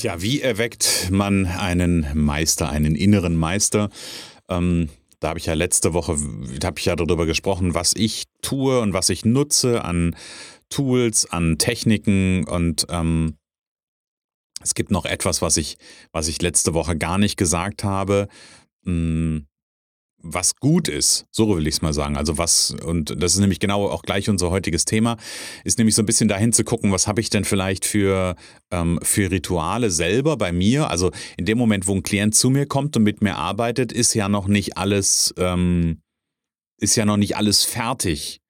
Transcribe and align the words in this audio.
Tja, 0.00 0.22
wie 0.22 0.40
erweckt 0.40 1.10
man 1.10 1.44
einen 1.44 2.06
Meister, 2.14 2.70
einen 2.70 2.94
inneren 2.94 3.36
Meister? 3.36 3.90
Ähm, 4.48 4.88
da 5.18 5.28
habe 5.28 5.38
ich 5.38 5.44
ja 5.44 5.52
letzte 5.52 5.92
Woche, 5.92 6.16
habe 6.64 6.78
ich 6.78 6.86
ja 6.86 6.96
darüber 6.96 7.26
gesprochen, 7.26 7.74
was 7.74 7.92
ich 7.94 8.24
tue 8.40 8.80
und 8.80 8.94
was 8.94 9.10
ich 9.10 9.26
nutze 9.26 9.84
an 9.84 10.16
Tools, 10.70 11.30
an 11.30 11.58
Techniken 11.58 12.44
und 12.44 12.86
ähm, 12.88 13.36
es 14.62 14.74
gibt 14.74 14.90
noch 14.90 15.04
etwas, 15.04 15.42
was 15.42 15.58
ich, 15.58 15.76
was 16.12 16.28
ich 16.28 16.40
letzte 16.40 16.72
Woche 16.72 16.96
gar 16.96 17.18
nicht 17.18 17.36
gesagt 17.36 17.84
habe. 17.84 18.28
Hm, 18.86 19.48
was 20.22 20.56
gut 20.56 20.88
ist, 20.88 21.26
so 21.30 21.56
will 21.56 21.66
ich 21.66 21.76
es 21.76 21.82
mal 21.82 21.92
sagen. 21.92 22.16
Also 22.16 22.38
was, 22.38 22.76
und 22.84 23.22
das 23.22 23.34
ist 23.34 23.40
nämlich 23.40 23.60
genau 23.60 23.88
auch 23.88 24.02
gleich 24.02 24.28
unser 24.28 24.50
heutiges 24.50 24.84
Thema, 24.84 25.16
ist 25.64 25.78
nämlich 25.78 25.94
so 25.94 26.02
ein 26.02 26.06
bisschen 26.06 26.28
dahin 26.28 26.52
zu 26.52 26.64
gucken, 26.64 26.92
was 26.92 27.06
habe 27.06 27.20
ich 27.20 27.30
denn 27.30 27.44
vielleicht 27.44 27.84
für, 27.84 28.36
ähm, 28.70 28.98
für 29.02 29.30
Rituale 29.30 29.90
selber 29.90 30.36
bei 30.36 30.52
mir. 30.52 30.90
Also 30.90 31.10
in 31.36 31.46
dem 31.46 31.58
Moment, 31.58 31.86
wo 31.86 31.94
ein 31.94 32.02
Klient 32.02 32.34
zu 32.34 32.50
mir 32.50 32.66
kommt 32.66 32.96
und 32.96 33.02
mit 33.02 33.22
mir 33.22 33.36
arbeitet, 33.36 33.92
ist 33.92 34.14
ja 34.14 34.28
noch 34.28 34.46
nicht 34.46 34.76
alles, 34.76 35.34
ähm, 35.38 36.00
ist 36.78 36.96
ja 36.96 37.04
noch 37.04 37.16
nicht 37.16 37.36
alles 37.36 37.64
fertig. 37.64 38.40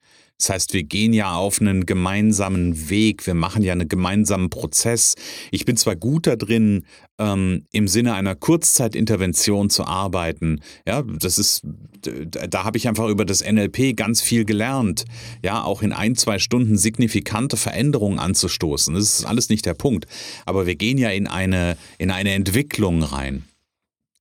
Das 0.40 0.48
heißt, 0.48 0.72
wir 0.72 0.84
gehen 0.84 1.12
ja 1.12 1.34
auf 1.34 1.60
einen 1.60 1.84
gemeinsamen 1.84 2.88
Weg, 2.88 3.26
wir 3.26 3.34
machen 3.34 3.62
ja 3.62 3.72
einen 3.72 3.88
gemeinsamen 3.88 4.48
Prozess. 4.48 5.14
Ich 5.50 5.66
bin 5.66 5.76
zwar 5.76 5.96
gut 5.96 6.26
da 6.26 6.36
drin, 6.36 6.86
ähm, 7.18 7.66
im 7.72 7.86
Sinne 7.88 8.14
einer 8.14 8.34
Kurzzeitintervention 8.34 9.68
zu 9.68 9.84
arbeiten. 9.84 10.62
Ja, 10.86 11.02
das 11.02 11.38
ist, 11.38 11.62
da 12.02 12.64
habe 12.64 12.78
ich 12.78 12.88
einfach 12.88 13.08
über 13.08 13.26
das 13.26 13.44
NLP 13.44 13.94
ganz 13.94 14.22
viel 14.22 14.46
gelernt. 14.46 15.04
Ja, 15.44 15.62
auch 15.62 15.82
in 15.82 15.92
ein, 15.92 16.16
zwei 16.16 16.38
Stunden 16.38 16.78
signifikante 16.78 17.58
Veränderungen 17.58 18.18
anzustoßen. 18.18 18.94
Das 18.94 19.04
ist 19.04 19.26
alles 19.26 19.50
nicht 19.50 19.66
der 19.66 19.74
Punkt. 19.74 20.06
Aber 20.46 20.66
wir 20.66 20.74
gehen 20.74 20.96
ja 20.96 21.10
in 21.10 21.26
eine, 21.26 21.76
in 21.98 22.10
eine 22.10 22.32
Entwicklung 22.32 23.02
rein. 23.02 23.44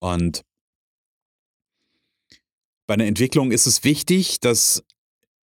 Und 0.02 0.42
bei 2.88 2.96
einer 2.96 3.06
Entwicklung 3.06 3.52
ist 3.52 3.68
es 3.68 3.86
wichtig, 3.86 4.42
dass 4.42 4.84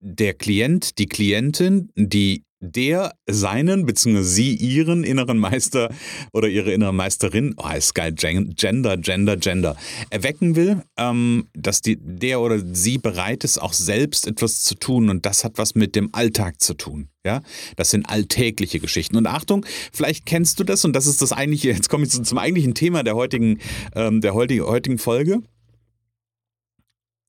der 0.06 0.36
Klient, 0.36 1.00
die 1.00 1.08
Klientin, 1.08 1.90
die 1.96 2.44
der 2.60 3.14
seinen 3.28 3.86
bzw. 3.86 4.22
sie 4.22 4.56
ihren 4.56 5.04
inneren 5.04 5.38
Meister 5.38 5.94
oder 6.32 6.48
ihre 6.48 6.72
innere 6.72 6.94
Meisterin, 6.94 7.54
oh, 7.58 7.70
ist 7.76 7.94
geil, 7.94 8.14
Gender, 8.14 8.98
Gender, 8.98 9.38
Gender, 9.38 9.76
erwecken 10.10 10.56
will, 10.56 10.82
ähm, 10.98 11.48
dass 11.54 11.82
die, 11.82 11.98
der 12.00 12.40
oder 12.40 12.60
sie 12.74 12.98
bereit 12.98 13.44
ist, 13.44 13.62
auch 13.62 13.74
selbst 13.74 14.28
etwas 14.28 14.64
zu 14.64 14.76
tun 14.76 15.10
und 15.10 15.26
das 15.26 15.44
hat 15.44 15.58
was 15.58 15.76
mit 15.76 15.96
dem 15.96 16.10
Alltag 16.14 16.62
zu 16.62 16.74
tun. 16.76 17.10
Ja, 17.26 17.42
das 17.76 17.90
sind 17.90 18.08
alltägliche 18.08 18.80
Geschichten. 18.80 19.18
Und 19.18 19.26
Achtung, 19.26 19.66
vielleicht 19.92 20.28
kennst 20.28 20.60
du 20.60 20.64
das 20.64 20.86
und 20.86 20.96
das 20.96 21.08
ist 21.08 21.24
das 21.24 21.32
eigentliche, 21.32 21.70
jetzt 21.70 21.90
komme 21.90 22.06
ich 22.06 22.12
zum 22.12 22.38
eigentlichen 22.38 22.76
Thema 22.76 23.04
der 23.04 23.16
heutigen, 23.16 23.60
ähm, 23.96 24.22
der 24.22 24.36
heutigen, 24.36 24.66
heutigen 24.66 25.00
Folge 25.00 25.42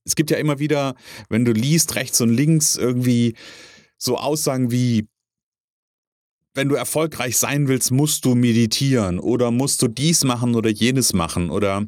es 0.07 0.15
gibt 0.15 0.31
ja 0.31 0.37
immer 0.37 0.57
wieder, 0.57 0.95
wenn 1.29 1.43
du 1.43 1.51
liest, 1.51 1.95
rechts 1.95 2.21
und 2.21 2.29
links 2.29 2.77
irgendwie 2.77 3.35
so 3.97 4.17
Aussagen 4.17 4.71
wie, 4.71 5.07
wenn 6.53 6.69
du 6.69 6.75
erfolgreich 6.75 7.37
sein 7.37 7.67
willst, 7.67 7.91
musst 7.91 8.23
du 8.23 8.33
meditieren 8.33 9.19
oder 9.19 9.51
musst 9.51 9.81
du 9.81 9.89
dies 9.89 10.23
machen 10.23 10.55
oder 10.55 10.69
jenes 10.69 11.13
machen 11.13 11.49
oder 11.49 11.85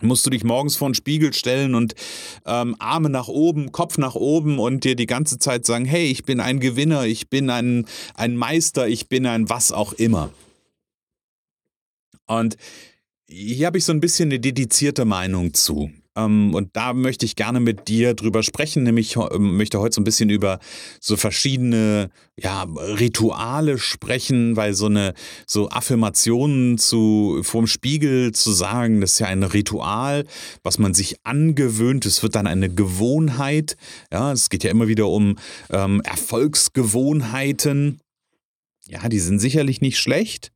musst 0.00 0.24
du 0.24 0.30
dich 0.30 0.44
morgens 0.44 0.76
vor 0.76 0.88
den 0.88 0.94
Spiegel 0.94 1.32
stellen 1.32 1.74
und 1.74 1.94
ähm, 2.46 2.76
Arme 2.78 3.10
nach 3.10 3.28
oben, 3.28 3.72
Kopf 3.72 3.98
nach 3.98 4.14
oben 4.14 4.60
und 4.60 4.84
dir 4.84 4.94
die 4.94 5.06
ganze 5.06 5.38
Zeit 5.38 5.66
sagen, 5.66 5.84
hey, 5.84 6.06
ich 6.06 6.24
bin 6.24 6.38
ein 6.38 6.60
Gewinner, 6.60 7.04
ich 7.04 7.28
bin 7.28 7.50
ein, 7.50 7.86
ein 8.14 8.36
Meister, 8.36 8.86
ich 8.86 9.08
bin 9.08 9.26
ein 9.26 9.50
was 9.50 9.72
auch 9.72 9.92
immer. 9.92 10.30
Und 12.26 12.56
hier 13.26 13.66
habe 13.66 13.78
ich 13.78 13.84
so 13.84 13.92
ein 13.92 14.00
bisschen 14.00 14.28
eine 14.28 14.38
dedizierte 14.40 15.04
Meinung 15.04 15.52
zu. 15.52 15.90
Ähm, 16.16 16.54
und 16.54 16.76
da 16.76 16.92
möchte 16.92 17.24
ich 17.24 17.36
gerne 17.36 17.60
mit 17.60 17.88
dir 17.88 18.14
drüber 18.14 18.42
sprechen, 18.42 18.82
nämlich 18.82 19.16
ähm, 19.16 19.56
möchte 19.56 19.80
heute 19.80 19.94
so 19.94 20.00
ein 20.00 20.04
bisschen 20.04 20.30
über 20.30 20.58
so 21.00 21.16
verschiedene 21.16 22.10
ja, 22.36 22.64
Rituale 22.64 23.78
sprechen, 23.78 24.56
weil 24.56 24.74
so 24.74 24.86
eine 24.86 25.14
so 25.46 25.70
Affirmationen 25.70 26.78
zu 26.78 27.40
vorm 27.42 27.66
Spiegel 27.66 28.32
zu 28.32 28.52
sagen, 28.52 29.00
das 29.00 29.12
ist 29.12 29.18
ja 29.20 29.26
ein 29.28 29.42
Ritual, 29.42 30.24
was 30.62 30.78
man 30.78 30.94
sich 30.94 31.16
angewöhnt. 31.24 32.04
Es 32.06 32.22
wird 32.22 32.34
dann 32.34 32.46
eine 32.46 32.68
Gewohnheit. 32.68 33.76
Ja, 34.12 34.32
es 34.32 34.50
geht 34.50 34.64
ja 34.64 34.70
immer 34.70 34.88
wieder 34.88 35.08
um 35.08 35.38
ähm, 35.70 36.00
Erfolgsgewohnheiten. 36.02 38.00
Ja, 38.86 39.08
die 39.08 39.20
sind 39.20 39.38
sicherlich 39.38 39.80
nicht 39.80 39.98
schlecht. 39.98 40.52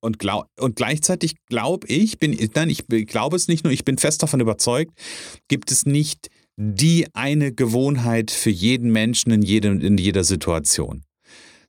Und, 0.00 0.18
glaub, 0.18 0.46
und 0.58 0.76
gleichzeitig 0.76 1.34
glaube 1.48 1.86
ich, 1.88 2.18
bin, 2.18 2.36
nein, 2.54 2.70
ich 2.70 2.86
glaube 3.06 3.36
es 3.36 3.48
nicht 3.48 3.64
nur, 3.64 3.72
ich 3.72 3.84
bin 3.84 3.98
fest 3.98 4.22
davon 4.22 4.40
überzeugt, 4.40 4.92
gibt 5.48 5.70
es 5.70 5.86
nicht 5.86 6.28
die 6.56 7.06
eine 7.14 7.52
Gewohnheit 7.52 8.30
für 8.30 8.50
jeden 8.50 8.90
Menschen 8.92 9.30
in, 9.32 9.42
jedem, 9.42 9.80
in 9.80 9.96
jeder 9.96 10.24
Situation. 10.24 11.04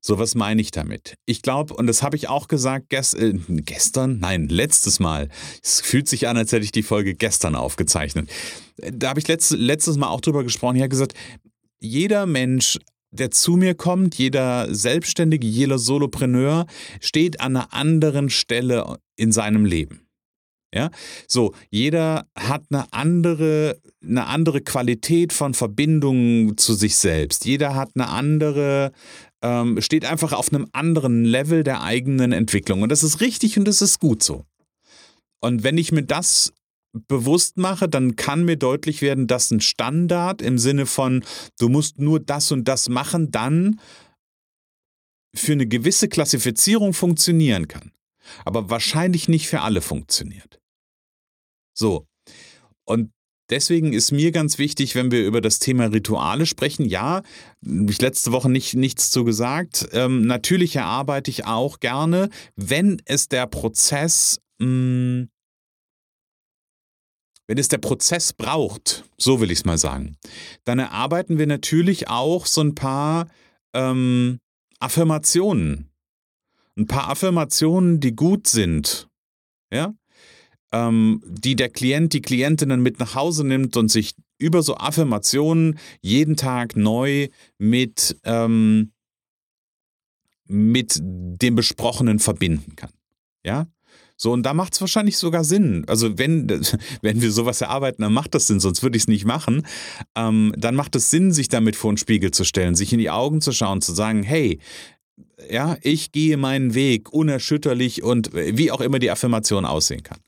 So, 0.04 0.18
was 0.18 0.34
meine 0.34 0.62
ich 0.62 0.72
damit? 0.72 1.14
Ich 1.28 1.44
glaube, 1.44 1.76
und 1.76 1.86
das 1.86 2.02
habe 2.02 2.16
ich 2.16 2.28
auch 2.28 2.48
gesagt 2.48 2.90
gest, 2.90 3.14
äh, 3.14 3.34
gestern, 3.50 4.18
nein, 4.20 4.48
letztes 4.48 5.00
Mal. 5.00 5.30
Es 5.62 5.80
fühlt 5.80 6.10
sich 6.10 6.28
an, 6.28 6.38
als 6.38 6.52
hätte 6.52 6.66
ich 6.66 6.72
die 6.72 6.82
Folge 6.82 7.14
gestern 7.14 7.56
aufgezeichnet. 7.56 8.30
Da 8.78 9.10
habe 9.10 9.20
ich 9.20 9.28
letzt, 9.28 9.52
letztes 9.52 9.98
Mal 9.98 10.08
auch 10.08 10.22
drüber 10.22 10.44
gesprochen. 10.44 10.76
Ich 10.76 10.82
habe 10.82 10.90
gesagt, 10.90 11.14
jeder 11.80 12.26
Mensch 12.26 12.80
der 13.12 13.32
zu 13.32 13.58
mir 13.58 13.76
kommt, 13.76 14.16
jeder 14.16 14.74
Selbstständige, 14.74 15.48
jeder 15.48 15.78
Solopreneur 15.78 16.66
steht 17.00 17.40
an 17.42 17.56
einer 17.56 17.74
anderen 17.74 18.30
Stelle 18.30 18.98
in 19.16 19.32
seinem 19.32 19.66
Leben. 19.66 20.08
Ja, 20.74 20.90
so, 21.28 21.54
jeder 21.70 22.28
hat 22.34 22.64
eine 22.70 22.94
andere, 22.94 23.82
eine 24.02 24.26
andere 24.28 24.62
Qualität 24.62 25.34
von 25.34 25.54
Verbindungen 25.54 26.58
zu 26.58 26.74
sich 26.76 26.96
selbst. 26.96 27.46
Jeder 27.46 27.76
hat 27.76 27.90
eine 27.96 28.08
andere, 28.08 28.94
ähm, 29.42 29.82
steht 29.82 30.06
einfach 30.06 30.32
auf 30.32 30.54
einem 30.54 30.68
anderen 30.72 31.26
Level 31.26 31.64
der 31.64 31.82
eigenen 31.82 32.32
Entwicklung. 32.32 32.84
Und 32.84 32.90
das 32.90 33.04
ist 33.04 33.20
richtig 33.20 33.58
und 33.58 33.66
das 33.66 33.82
ist 33.82 34.00
gut 34.00 34.24
so. 34.24 34.46
Und 35.42 35.64
wenn 35.64 35.78
ich 35.78 35.92
mir 35.92 36.04
das 36.04 36.54
bewusst 36.94 37.58
mache, 37.58 37.88
dann 37.88 38.16
kann 38.16 38.44
mir 38.44 38.58
deutlich 38.58 39.02
werden, 39.02 39.28
dass 39.28 39.52
ein 39.52 39.62
Standard 39.62 40.42
im 40.42 40.58
Sinne 40.58 40.86
von, 40.86 41.24
du 41.60 41.70
musst 41.70 42.00
nur 42.00 42.20
das 42.20 42.52
und 42.52 42.68
das 42.68 42.90
machen, 42.90 43.32
dann 43.32 43.80
für 45.34 45.54
eine 45.54 45.68
gewisse 45.68 46.10
Klassifizierung 46.10 46.94
funktionieren 46.94 47.68
kann. 47.68 47.92
Aber 48.46 48.70
wahrscheinlich 48.70 49.28
nicht 49.28 49.48
für 49.48 49.62
alle 49.62 49.82
funktioniert. 49.82 50.60
So. 51.74 52.06
Und 52.86 53.12
deswegen 53.50 53.94
ist 53.94 54.12
mir 54.12 54.32
ganz 54.32 54.58
wichtig, 54.58 54.96
wenn 54.96 55.12
wir 55.12 55.26
über 55.26 55.42
das 55.42 55.60
Thema 55.60 55.86
Rituale 55.86 56.46
sprechen, 56.46 56.86
ja, 56.86 57.22
habe 57.66 57.92
ich 57.92 58.02
letzte 58.02 58.32
Woche 58.32 58.50
nicht, 58.50 58.76
nichts 58.76 59.10
zu 59.10 59.24
gesagt. 59.24 59.88
Ähm, 59.94 60.26
natürlich 60.28 60.76
erarbeite 60.76 61.32
ich 61.32 61.46
auch 61.46 61.80
gerne, 61.80 62.30
wenn 62.56 63.02
es 63.06 63.30
der 63.30 63.48
Prozess 63.48 64.42
mh, 64.60 64.66
hm, 64.68 65.30
wenn 67.52 67.58
es 67.58 67.68
der 67.68 67.80
Prozess 67.80 68.32
braucht, 68.32 69.04
so 69.18 69.42
will 69.42 69.52
ich 69.52 69.60
es 69.60 69.66
mal 69.66 69.78
sagen, 69.78 70.16
dann 70.64 70.80
erarbeiten 70.80 71.38
wir 71.38 71.48
natürlich 71.48 72.08
auch 72.08 72.46
so 72.46 72.62
ein 72.62 72.76
paar 72.76 73.28
ähm, 73.74 74.40
Affirmationen. 74.80 75.90
Ein 76.78 76.88
paar 76.88 77.10
Affirmationen, 77.10 78.00
die 78.00 78.16
gut 78.16 78.48
sind. 78.48 79.10
Ja? 79.70 79.94
Ähm, 80.72 81.22
die 81.28 81.58
der 81.58 81.68
Klient, 81.68 82.14
die 82.14 82.22
Klientin 82.22 82.70
dann 82.70 82.84
mit 82.84 83.02
nach 83.02 83.16
Hause 83.16 83.46
nimmt 83.46 83.76
und 83.76 83.90
sich 83.90 84.16
über 84.38 84.64
so 84.64 84.78
Affirmationen 84.78 85.78
jeden 86.00 86.38
Tag 86.38 86.78
neu 86.78 87.28
mit, 87.58 88.16
ähm, 88.24 88.94
mit 90.46 91.02
dem 91.02 91.56
Besprochenen 91.56 92.20
verbinden 92.20 92.78
kann. 92.78 92.94
Ja? 93.44 93.68
So, 94.22 94.32
und 94.32 94.44
da 94.44 94.54
macht 94.54 94.76
es 94.76 94.82
wahrscheinlich 94.82 95.18
sogar 95.18 95.44
Sinn. 95.44 95.84
Also, 95.88 96.20
wenn, 96.20 96.48
wenn 97.02 97.22
wir 97.24 97.32
sowas 97.32 97.60
erarbeiten, 97.60 98.04
dann 98.04 98.14
macht 98.14 98.36
das 98.36 98.46
Sinn, 98.46 98.60
sonst 98.60 98.84
würde 98.84 98.96
ich 98.96 99.04
es 99.04 99.08
nicht 99.08 99.26
machen. 99.26 99.66
Ähm, 100.16 100.54
dann 100.56 100.76
macht 100.76 100.96
es 100.96 101.10
Sinn, 101.10 101.32
sich 101.32 101.50
damit 101.50 101.76
vor 101.76 101.92
den 101.92 101.98
Spiegel 101.98 102.30
zu 102.30 102.44
stellen, 102.44 102.76
sich 102.76 102.94
in 102.94 103.00
die 103.00 103.10
Augen 103.10 103.42
zu 103.42 103.52
schauen, 103.52 103.82
zu 103.82 103.94
sagen, 103.94 104.22
hey, 104.22 104.60
ja, 105.50 105.76
ich 105.82 106.12
gehe 106.12 106.38
meinen 106.38 106.76
Weg 106.76 107.12
unerschütterlich 107.12 108.04
und 108.04 108.32
wie 108.32 108.70
auch 108.70 108.82
immer 108.82 109.00
die 109.00 109.10
Affirmation 109.10 109.66
aussehen 109.66 110.04
kann. 110.04 110.20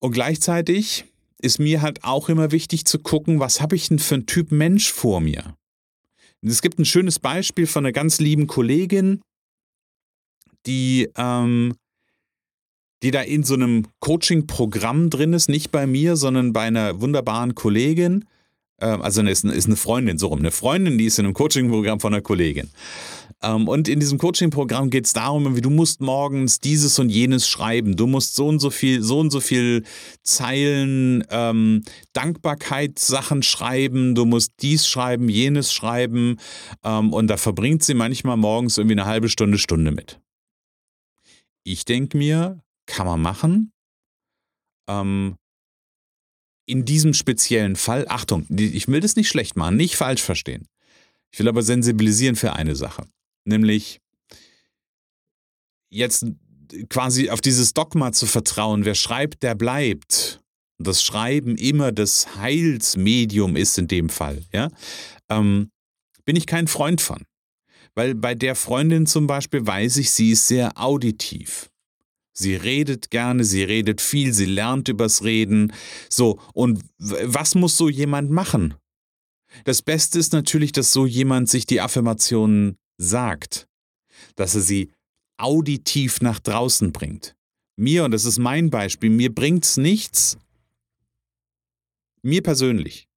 Und 0.00 0.10
gleichzeitig 0.10 1.04
ist 1.40 1.60
mir 1.60 1.82
halt 1.82 2.02
auch 2.02 2.28
immer 2.28 2.50
wichtig 2.50 2.84
zu 2.84 2.98
gucken, 2.98 3.38
was 3.38 3.60
habe 3.60 3.76
ich 3.76 3.90
denn 3.90 4.00
für 4.00 4.16
einen 4.16 4.26
Typ 4.26 4.50
Mensch 4.50 4.92
vor 4.92 5.20
mir? 5.20 5.54
Es 6.42 6.62
gibt 6.62 6.80
ein 6.80 6.84
schönes 6.84 7.20
Beispiel 7.20 7.68
von 7.68 7.84
einer 7.84 7.92
ganz 7.92 8.18
lieben 8.18 8.48
Kollegin, 8.48 9.20
die, 10.66 11.08
ähm, 11.16 11.74
die 13.02 13.10
da 13.10 13.20
in 13.20 13.44
so 13.44 13.54
einem 13.54 13.86
Coaching-Programm 14.00 15.10
drin 15.10 15.32
ist, 15.32 15.48
nicht 15.48 15.70
bei 15.70 15.86
mir, 15.86 16.16
sondern 16.16 16.52
bei 16.52 16.62
einer 16.62 17.00
wunderbaren 17.00 17.54
Kollegin. 17.54 18.24
Ähm, 18.80 19.02
also 19.02 19.22
ist, 19.22 19.44
eine 19.44 19.76
Freundin, 19.76 20.18
so 20.18 20.28
rum. 20.28 20.40
Eine 20.40 20.50
Freundin, 20.50 20.98
die 20.98 21.06
ist 21.06 21.18
in 21.18 21.24
einem 21.24 21.34
Coaching-Programm 21.34 22.00
von 22.00 22.14
einer 22.14 22.22
Kollegin. 22.22 22.70
Ähm, 23.42 23.68
und 23.68 23.88
in 23.88 24.00
diesem 24.00 24.18
Coaching-Programm 24.18 24.90
geht 24.90 25.06
es 25.06 25.12
darum, 25.12 25.60
du 25.60 25.70
musst 25.70 26.00
morgens 26.00 26.58
dieses 26.58 26.98
und 26.98 27.08
jenes 27.08 27.48
schreiben. 27.48 27.96
Du 27.96 28.06
musst 28.06 28.34
so 28.34 28.48
und 28.48 28.58
so 28.58 28.70
viel, 28.70 29.02
so 29.02 29.20
und 29.20 29.30
so 29.30 29.40
viel 29.40 29.84
Zeilen 30.22 31.24
ähm, 31.30 31.82
Dankbarkeitssachen 32.12 33.42
schreiben. 33.42 34.14
Du 34.14 34.24
musst 34.24 34.54
dies 34.60 34.88
schreiben, 34.88 35.28
jenes 35.28 35.72
schreiben. 35.72 36.36
Ähm, 36.84 37.12
und 37.12 37.28
da 37.28 37.36
verbringt 37.36 37.84
sie 37.84 37.94
manchmal 37.94 38.36
morgens 38.36 38.78
irgendwie 38.78 38.94
eine 38.94 39.06
halbe 39.06 39.28
Stunde, 39.28 39.58
Stunde 39.58 39.92
mit. 39.92 40.20
Ich 41.62 41.84
denke 41.84 42.16
mir, 42.16 42.62
kann 42.88 43.06
man 43.06 43.22
machen. 43.22 43.72
Ähm, 44.88 45.36
in 46.66 46.84
diesem 46.84 47.14
speziellen 47.14 47.76
Fall, 47.76 48.06
Achtung, 48.08 48.46
ich 48.50 48.88
will 48.88 49.00
das 49.00 49.16
nicht 49.16 49.28
schlecht 49.28 49.56
machen, 49.56 49.76
nicht 49.76 49.96
falsch 49.96 50.22
verstehen. 50.22 50.66
Ich 51.30 51.38
will 51.38 51.48
aber 51.48 51.62
sensibilisieren 51.62 52.36
für 52.36 52.54
eine 52.54 52.76
Sache 52.76 53.06
nämlich 53.48 54.00
jetzt 55.90 56.26
quasi 56.90 57.30
auf 57.30 57.40
dieses 57.40 57.72
Dogma 57.72 58.12
zu 58.12 58.26
vertrauen, 58.26 58.84
wer 58.84 58.94
schreibt, 58.94 59.42
der 59.42 59.54
bleibt. 59.54 60.40
Das 60.80 61.02
Schreiben 61.02 61.56
immer 61.56 61.90
das 61.90 62.36
Heilsmedium 62.36 63.56
ist 63.56 63.78
in 63.78 63.88
dem 63.88 64.10
Fall, 64.10 64.44
ja, 64.52 64.70
ähm, 65.28 65.70
bin 66.24 66.36
ich 66.36 66.46
kein 66.46 66.68
Freund 66.68 67.00
von. 67.00 67.24
Weil 67.94 68.14
bei 68.14 68.36
der 68.36 68.54
Freundin 68.54 69.06
zum 69.06 69.26
Beispiel 69.26 69.66
weiß 69.66 69.96
ich, 69.96 70.10
sie 70.10 70.30
ist 70.30 70.46
sehr 70.46 70.80
auditiv. 70.80 71.68
Sie 72.38 72.54
redet 72.54 73.10
gerne, 73.10 73.42
sie 73.42 73.64
redet 73.64 74.00
viel, 74.00 74.32
sie 74.32 74.44
lernt 74.44 74.86
übers 74.86 75.24
Reden. 75.24 75.72
So, 76.08 76.40
und 76.54 76.84
was 76.98 77.56
muss 77.56 77.76
so 77.76 77.88
jemand 77.88 78.30
machen? 78.30 78.74
Das 79.64 79.82
Beste 79.82 80.20
ist 80.20 80.32
natürlich, 80.32 80.70
dass 80.70 80.92
so 80.92 81.04
jemand 81.04 81.48
sich 81.48 81.66
die 81.66 81.80
Affirmationen 81.80 82.78
sagt, 82.96 83.66
dass 84.36 84.54
er 84.54 84.60
sie 84.60 84.92
auditiv 85.36 86.20
nach 86.20 86.38
draußen 86.38 86.92
bringt. 86.92 87.34
Mir, 87.74 88.04
und 88.04 88.12
das 88.12 88.24
ist 88.24 88.38
mein 88.38 88.70
Beispiel, 88.70 89.10
mir 89.10 89.34
bringt 89.34 89.64
es 89.64 89.76
nichts, 89.76 90.38
mir 92.22 92.44
persönlich. 92.44 93.08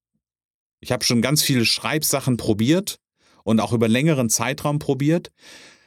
Ich 0.79 0.91
habe 0.91 1.03
schon 1.03 1.21
ganz 1.21 1.43
viele 1.43 1.65
Schreibsachen 1.67 2.37
probiert 2.37 2.99
und 3.43 3.59
auch 3.59 3.71
über 3.71 3.87
längeren 3.87 4.31
Zeitraum 4.31 4.79
probiert. 4.79 5.31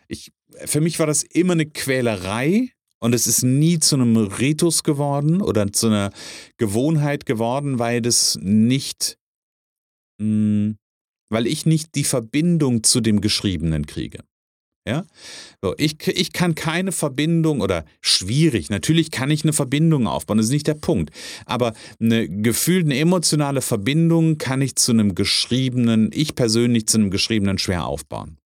Ich, 0.06 0.30
für 0.66 0.80
mich 0.80 1.00
war 1.00 1.08
das 1.08 1.24
immer 1.24 1.54
eine 1.54 1.66
Quälerei 1.66 2.73
und 3.04 3.14
es 3.14 3.26
ist 3.26 3.42
nie 3.42 3.78
zu 3.78 3.96
einem 3.96 4.16
Ritus 4.16 4.82
geworden 4.82 5.42
oder 5.42 5.70
zu 5.70 5.88
einer 5.88 6.10
Gewohnheit 6.56 7.26
geworden, 7.26 7.78
weil 7.78 8.00
das 8.00 8.38
nicht 8.40 9.18
mh, 10.18 10.24
hm, 10.26 10.76
weil 11.28 11.46
ich 11.46 11.66
nicht 11.66 11.96
die 11.96 12.04
Verbindung 12.04 12.82
zu 12.82 13.02
dem 13.02 13.20
Geschriebenen 13.20 13.84
kriege. 13.86 14.20
Ja? 14.88 15.04
So, 15.60 15.74
ich, 15.76 16.06
ich 16.06 16.32
kann 16.32 16.54
keine 16.54 16.92
Verbindung 16.92 17.60
oder 17.60 17.84
schwierig, 18.00 18.70
natürlich 18.70 19.10
kann 19.10 19.30
ich 19.30 19.42
eine 19.42 19.52
Verbindung 19.52 20.06
aufbauen, 20.06 20.38
das 20.38 20.46
ist 20.46 20.52
nicht 20.52 20.66
der 20.66 20.74
Punkt. 20.74 21.10
Aber 21.44 21.74
eine 22.00 22.26
gefühlte, 22.26 22.86
eine 22.86 22.98
emotionale 22.98 23.60
Verbindung 23.60 24.38
kann 24.38 24.62
ich 24.62 24.76
zu 24.76 24.92
einem 24.92 25.14
geschriebenen, 25.14 26.10
ich 26.14 26.34
persönlich 26.34 26.86
zu 26.86 26.96
einem 26.96 27.10
geschriebenen 27.10 27.58
schwer 27.58 27.84
aufbauen. 27.84 28.38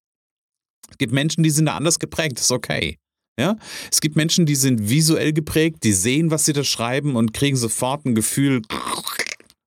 Es 0.91 0.99
gibt 0.99 1.13
Menschen, 1.13 1.45
die 1.45 1.51
sind 1.51 1.67
da 1.67 1.77
anders 1.77 2.01
geprägt, 2.01 2.39
das 2.39 2.47
ist 2.47 2.53
okay. 2.53 2.99
Ja? 3.39 3.57
Es 3.91 4.01
gibt 4.01 4.17
Menschen, 4.17 4.47
die 4.47 4.57
sind 4.57 4.91
visuell 4.91 5.33
geprägt, 5.33 5.85
die 5.85 5.93
sehen, 5.93 6.31
was 6.31 6.45
sie 6.45 6.53
da 6.53 6.65
schreiben 6.65 7.17
und 7.17 7.33
kriegen 7.33 7.57
sofort 7.57 8.05
ein 8.05 8.15
Gefühl, 8.15 8.63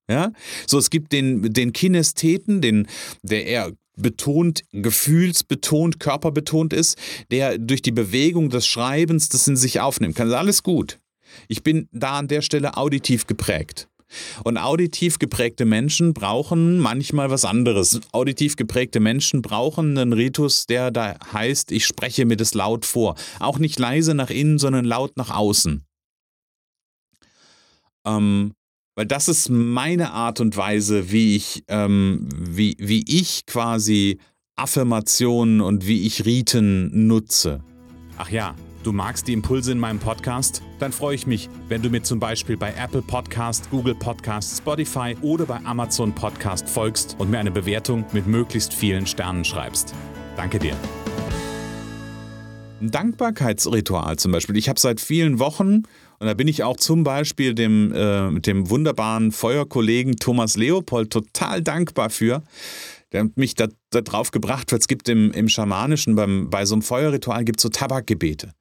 ja? 0.09 0.31
So, 0.67 0.77
es 0.77 0.89
gibt 0.89 1.13
den, 1.13 1.53
den 1.53 1.71
Kinästheten, 1.71 2.61
den, 2.61 2.87
der 3.23 3.45
eher 3.45 3.71
betont, 3.95 4.63
gefühlsbetont, 4.71 5.99
körperbetont 5.99 6.73
ist, 6.73 6.97
der 7.31 7.57
durch 7.57 7.81
die 7.81 7.91
Bewegung 7.91 8.49
des 8.49 8.67
Schreibens 8.67 9.29
das 9.29 9.47
in 9.47 9.55
sich 9.55 9.79
aufnimmt. 9.79 10.15
Kann 10.15 10.33
alles 10.33 10.63
gut. 10.63 10.99
Ich 11.47 11.63
bin 11.63 11.87
da 11.91 12.17
an 12.19 12.27
der 12.27 12.41
Stelle 12.41 12.75
auditiv 12.75 13.25
geprägt. 13.25 13.87
Und 14.43 14.57
auditiv 14.57 15.19
geprägte 15.19 15.65
Menschen 15.65 16.13
brauchen 16.13 16.79
manchmal 16.79 17.29
was 17.29 17.45
anderes. 17.45 17.99
Auditiv 18.11 18.55
geprägte 18.55 18.99
Menschen 18.99 19.41
brauchen 19.41 19.97
einen 19.97 20.13
Ritus, 20.13 20.65
der 20.65 20.91
da 20.91 21.15
heißt, 21.33 21.71
ich 21.71 21.85
spreche 21.85 22.25
mir 22.25 22.37
das 22.37 22.53
laut 22.53 22.85
vor. 22.85 23.15
Auch 23.39 23.59
nicht 23.59 23.79
leise 23.79 24.13
nach 24.13 24.29
innen, 24.29 24.59
sondern 24.59 24.85
laut 24.85 25.17
nach 25.17 25.29
außen. 25.29 25.83
Ähm, 28.05 28.53
weil 28.95 29.05
das 29.05 29.27
ist 29.27 29.49
meine 29.49 30.11
Art 30.11 30.39
und 30.39 30.57
Weise, 30.57 31.11
wie 31.11 31.35
ich, 31.35 31.63
ähm, 31.67 32.27
wie, 32.37 32.75
wie 32.79 33.03
ich 33.07 33.45
quasi 33.45 34.19
Affirmationen 34.55 35.61
und 35.61 35.87
wie 35.87 36.05
ich 36.05 36.25
Riten 36.25 37.07
nutze. 37.07 37.63
Ach 38.23 38.29
ja, 38.29 38.53
du 38.83 38.91
magst 38.91 39.27
die 39.27 39.33
Impulse 39.33 39.71
in 39.71 39.79
meinem 39.79 39.97
Podcast? 39.97 40.61
Dann 40.77 40.91
freue 40.91 41.15
ich 41.15 41.25
mich, 41.25 41.49
wenn 41.69 41.81
du 41.81 41.89
mir 41.89 42.03
zum 42.03 42.19
Beispiel 42.19 42.55
bei 42.55 42.71
Apple 42.73 43.01
Podcast, 43.01 43.67
Google 43.71 43.95
Podcast, 43.95 44.59
Spotify 44.59 45.17
oder 45.23 45.47
bei 45.47 45.57
Amazon 45.65 46.13
Podcast 46.13 46.69
folgst 46.69 47.15
und 47.17 47.31
mir 47.31 47.39
eine 47.39 47.49
Bewertung 47.49 48.05
mit 48.13 48.27
möglichst 48.27 48.75
vielen 48.75 49.07
Sternen 49.07 49.43
schreibst. 49.43 49.95
Danke 50.37 50.59
dir. 50.59 50.75
Ein 52.79 52.91
Dankbarkeitsritual 52.91 54.17
zum 54.17 54.33
Beispiel. 54.33 54.55
Ich 54.55 54.69
habe 54.69 54.79
seit 54.79 55.01
vielen 55.01 55.39
Wochen 55.39 55.81
und 56.19 56.27
da 56.27 56.35
bin 56.35 56.47
ich 56.47 56.61
auch 56.61 56.77
zum 56.77 57.03
Beispiel 57.03 57.55
dem, 57.55 57.91
äh, 57.91 58.39
dem 58.39 58.69
wunderbaren 58.69 59.31
Feuerkollegen 59.31 60.17
Thomas 60.17 60.57
Leopold 60.57 61.11
total 61.11 61.63
dankbar 61.63 62.11
für. 62.11 62.43
Der 63.11 63.23
hat 63.23 63.37
mich 63.37 63.55
da, 63.55 63.67
da 63.89 64.01
drauf 64.01 64.31
gebracht, 64.31 64.71
weil 64.71 64.79
es 64.79 64.87
gibt 64.87 65.09
im, 65.09 65.31
im 65.31 65.49
Schamanischen, 65.49 66.15
beim, 66.15 66.49
bei 66.49 66.65
so 66.65 66.75
einem 66.75 66.81
Feuerritual 66.81 67.43
gibt 67.43 67.59
es 67.59 67.63
so 67.63 67.69
Tabakgebete. 67.69 68.53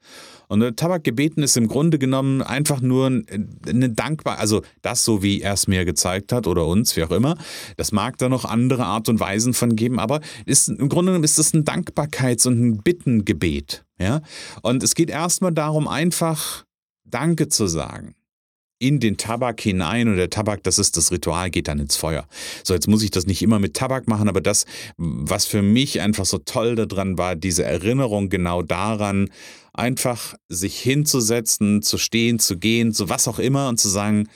Und 0.48 0.76
Tabakgebeten 0.76 1.44
ist 1.44 1.56
im 1.56 1.68
Grunde 1.68 1.98
genommen 1.98 2.42
einfach 2.42 2.80
nur 2.80 3.06
eine 3.06 3.90
dankbar, 3.90 4.40
also 4.40 4.62
das 4.82 5.04
so 5.04 5.22
wie 5.22 5.40
er 5.42 5.52
es 5.52 5.68
mir 5.68 5.84
gezeigt 5.84 6.32
hat 6.32 6.48
oder 6.48 6.66
uns, 6.66 6.96
wie 6.96 7.04
auch 7.04 7.12
immer. 7.12 7.36
Das 7.76 7.92
mag 7.92 8.18
da 8.18 8.28
noch 8.28 8.44
andere 8.44 8.84
Art 8.84 9.08
und 9.08 9.20
Weisen 9.20 9.54
von 9.54 9.76
geben, 9.76 10.00
aber 10.00 10.20
ist, 10.46 10.68
im 10.68 10.88
Grunde 10.88 11.12
genommen 11.12 11.24
ist 11.24 11.38
das 11.38 11.54
ein 11.54 11.64
Dankbarkeits- 11.64 12.48
und 12.48 12.60
ein 12.60 12.78
Bittengebet. 12.78 13.84
Ja? 14.00 14.22
Und 14.62 14.82
es 14.82 14.96
geht 14.96 15.10
erstmal 15.10 15.52
darum, 15.52 15.86
einfach 15.86 16.64
Danke 17.04 17.48
zu 17.48 17.68
sagen 17.68 18.16
in 18.80 18.98
den 18.98 19.18
Tabak 19.18 19.60
hinein 19.60 20.08
und 20.08 20.16
der 20.16 20.30
Tabak, 20.30 20.64
das 20.64 20.78
ist 20.78 20.96
das 20.96 21.12
Ritual, 21.12 21.50
geht 21.50 21.68
dann 21.68 21.78
ins 21.78 21.96
Feuer. 21.96 22.26
So, 22.64 22.74
jetzt 22.74 22.88
muss 22.88 23.02
ich 23.02 23.10
das 23.10 23.26
nicht 23.26 23.42
immer 23.42 23.58
mit 23.58 23.74
Tabak 23.74 24.08
machen, 24.08 24.28
aber 24.28 24.40
das, 24.40 24.64
was 24.96 25.44
für 25.44 25.62
mich 25.62 26.00
einfach 26.00 26.24
so 26.24 26.38
toll 26.38 26.74
daran 26.74 27.18
war, 27.18 27.36
diese 27.36 27.62
Erinnerung 27.62 28.30
genau 28.30 28.62
daran, 28.62 29.28
einfach 29.74 30.34
sich 30.48 30.80
hinzusetzen, 30.80 31.82
zu 31.82 31.98
stehen, 31.98 32.38
zu 32.38 32.58
gehen, 32.58 32.92
so 32.92 33.08
was 33.10 33.28
auch 33.28 33.38
immer 33.38 33.68
und 33.68 33.78
zu 33.78 33.88
sagen, 33.88 34.28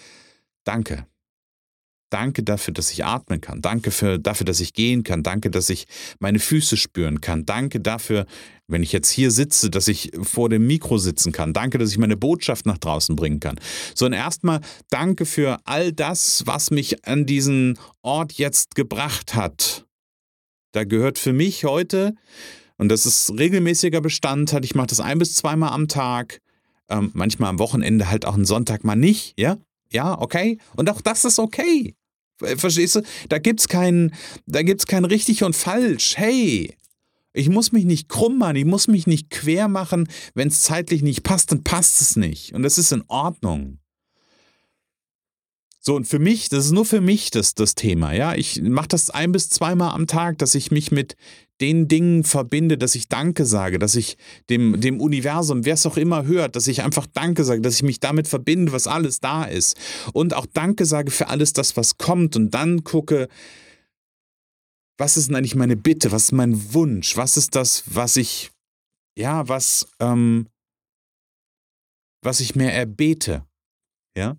danke. 0.64 1.06
Danke 2.10 2.44
dafür, 2.44 2.72
dass 2.72 2.92
ich 2.92 3.04
atmen 3.04 3.40
kann. 3.40 3.60
Danke 3.60 3.90
für, 3.90 4.20
dafür, 4.20 4.44
dass 4.44 4.60
ich 4.60 4.72
gehen 4.72 5.02
kann. 5.02 5.24
Danke, 5.24 5.50
dass 5.50 5.68
ich 5.68 5.86
meine 6.20 6.38
Füße 6.38 6.76
spüren 6.76 7.20
kann. 7.20 7.44
Danke 7.44 7.80
dafür, 7.80 8.26
wenn 8.66 8.82
ich 8.82 8.92
jetzt 8.92 9.10
hier 9.10 9.30
sitze, 9.30 9.70
dass 9.70 9.88
ich 9.88 10.10
vor 10.22 10.48
dem 10.48 10.66
Mikro 10.66 10.98
sitzen 10.98 11.32
kann. 11.32 11.52
Danke, 11.52 11.78
dass 11.78 11.90
ich 11.90 11.98
meine 11.98 12.16
Botschaft 12.16 12.66
nach 12.66 12.78
draußen 12.78 13.14
bringen 13.16 13.40
kann. 13.40 13.60
Sondern 13.94 14.20
erstmal 14.20 14.60
danke 14.90 15.26
für 15.26 15.58
all 15.64 15.92
das, 15.92 16.42
was 16.46 16.70
mich 16.70 17.06
an 17.06 17.26
diesen 17.26 17.78
Ort 18.02 18.32
jetzt 18.34 18.74
gebracht 18.74 19.34
hat. 19.34 19.84
Da 20.72 20.84
gehört 20.84 21.18
für 21.18 21.32
mich 21.32 21.64
heute, 21.64 22.14
und 22.78 22.88
das 22.88 23.06
ist 23.06 23.30
regelmäßiger 23.38 24.00
Bestandteil, 24.00 24.64
ich 24.64 24.74
mache 24.74 24.88
das 24.88 25.00
ein 25.00 25.18
bis 25.18 25.34
zweimal 25.34 25.70
am 25.70 25.86
Tag, 25.86 26.40
ähm, 26.88 27.10
manchmal 27.14 27.50
am 27.50 27.58
Wochenende 27.58 28.10
halt 28.10 28.24
auch 28.24 28.34
einen 28.34 28.44
Sonntag 28.44 28.82
mal 28.84 28.96
nicht, 28.96 29.34
ja? 29.38 29.58
Ja, 29.92 30.20
okay. 30.20 30.58
Und 30.74 30.90
auch 30.90 31.00
das 31.00 31.24
ist 31.24 31.38
okay. 31.38 31.94
Verstehst 32.38 32.96
du? 32.96 33.02
Da 33.28 33.38
gibt's 33.38 33.68
kein, 33.68 34.12
da 34.46 34.60
kein 34.62 35.04
richtig 35.04 35.44
und 35.44 35.54
falsch. 35.54 36.14
Hey, 36.16 36.74
ich 37.34 37.48
muss 37.50 37.72
mich 37.72 37.84
nicht 37.84 38.08
krumm 38.08 38.38
machen, 38.38 38.56
ich 38.56 38.64
muss 38.64 38.88
mich 38.88 39.06
nicht 39.06 39.28
quer 39.28 39.68
machen. 39.68 40.08
Wenn 40.34 40.48
es 40.48 40.62
zeitlich 40.62 41.02
nicht 41.02 41.24
passt, 41.24 41.50
dann 41.52 41.64
passt 41.64 42.00
es 42.00 42.16
nicht. 42.16 42.54
Und 42.54 42.62
das 42.62 42.78
ist 42.78 42.92
in 42.92 43.02
Ordnung. 43.08 43.78
So, 45.80 45.96
und 45.96 46.06
für 46.06 46.18
mich, 46.18 46.48
das 46.48 46.64
ist 46.64 46.70
nur 46.72 46.86
für 46.86 47.02
mich 47.02 47.30
das, 47.30 47.54
das 47.54 47.74
Thema, 47.74 48.14
ja. 48.14 48.34
Ich 48.34 48.62
mache 48.62 48.88
das 48.88 49.10
ein 49.10 49.32
bis 49.32 49.50
zweimal 49.50 49.90
am 49.94 50.06
Tag, 50.06 50.38
dass 50.38 50.54
ich 50.54 50.70
mich 50.70 50.92
mit 50.92 51.14
den 51.60 51.88
Dingen 51.88 52.24
verbinde, 52.24 52.78
dass 52.78 52.94
ich 52.94 53.08
Danke 53.08 53.44
sage, 53.44 53.78
dass 53.78 53.94
ich 53.94 54.16
dem, 54.48 54.80
dem 54.80 55.00
Universum, 55.00 55.66
wer 55.66 55.74
es 55.74 55.84
auch 55.84 55.98
immer 55.98 56.24
hört, 56.24 56.56
dass 56.56 56.68
ich 56.68 56.82
einfach 56.82 57.06
Danke 57.12 57.44
sage, 57.44 57.60
dass 57.60 57.74
ich 57.74 57.82
mich 57.82 58.00
damit 58.00 58.28
verbinde, 58.28 58.72
was 58.72 58.86
alles 58.86 59.20
da 59.20 59.44
ist. 59.44 59.76
Und 60.14 60.34
auch 60.34 60.46
Danke 60.46 60.86
sage 60.86 61.10
für 61.10 61.28
alles 61.28 61.52
das, 61.52 61.76
was 61.76 61.98
kommt. 61.98 62.34
Und 62.34 62.54
dann 62.54 62.84
gucke, 62.84 63.28
was 64.98 65.16
ist 65.16 65.28
denn 65.28 65.36
eigentlich 65.36 65.56
meine 65.56 65.76
Bitte, 65.76 66.12
was 66.12 66.24
ist 66.24 66.32
mein 66.32 66.74
Wunsch, 66.74 67.16
was 67.16 67.36
ist 67.36 67.54
das, 67.54 67.84
was 67.86 68.16
ich, 68.16 68.50
ja, 69.18 69.48
was, 69.48 69.86
ähm, 70.00 70.46
was 72.22 72.40
ich 72.40 72.54
mir 72.54 72.72
erbete. 72.72 73.44
Ja. 74.16 74.36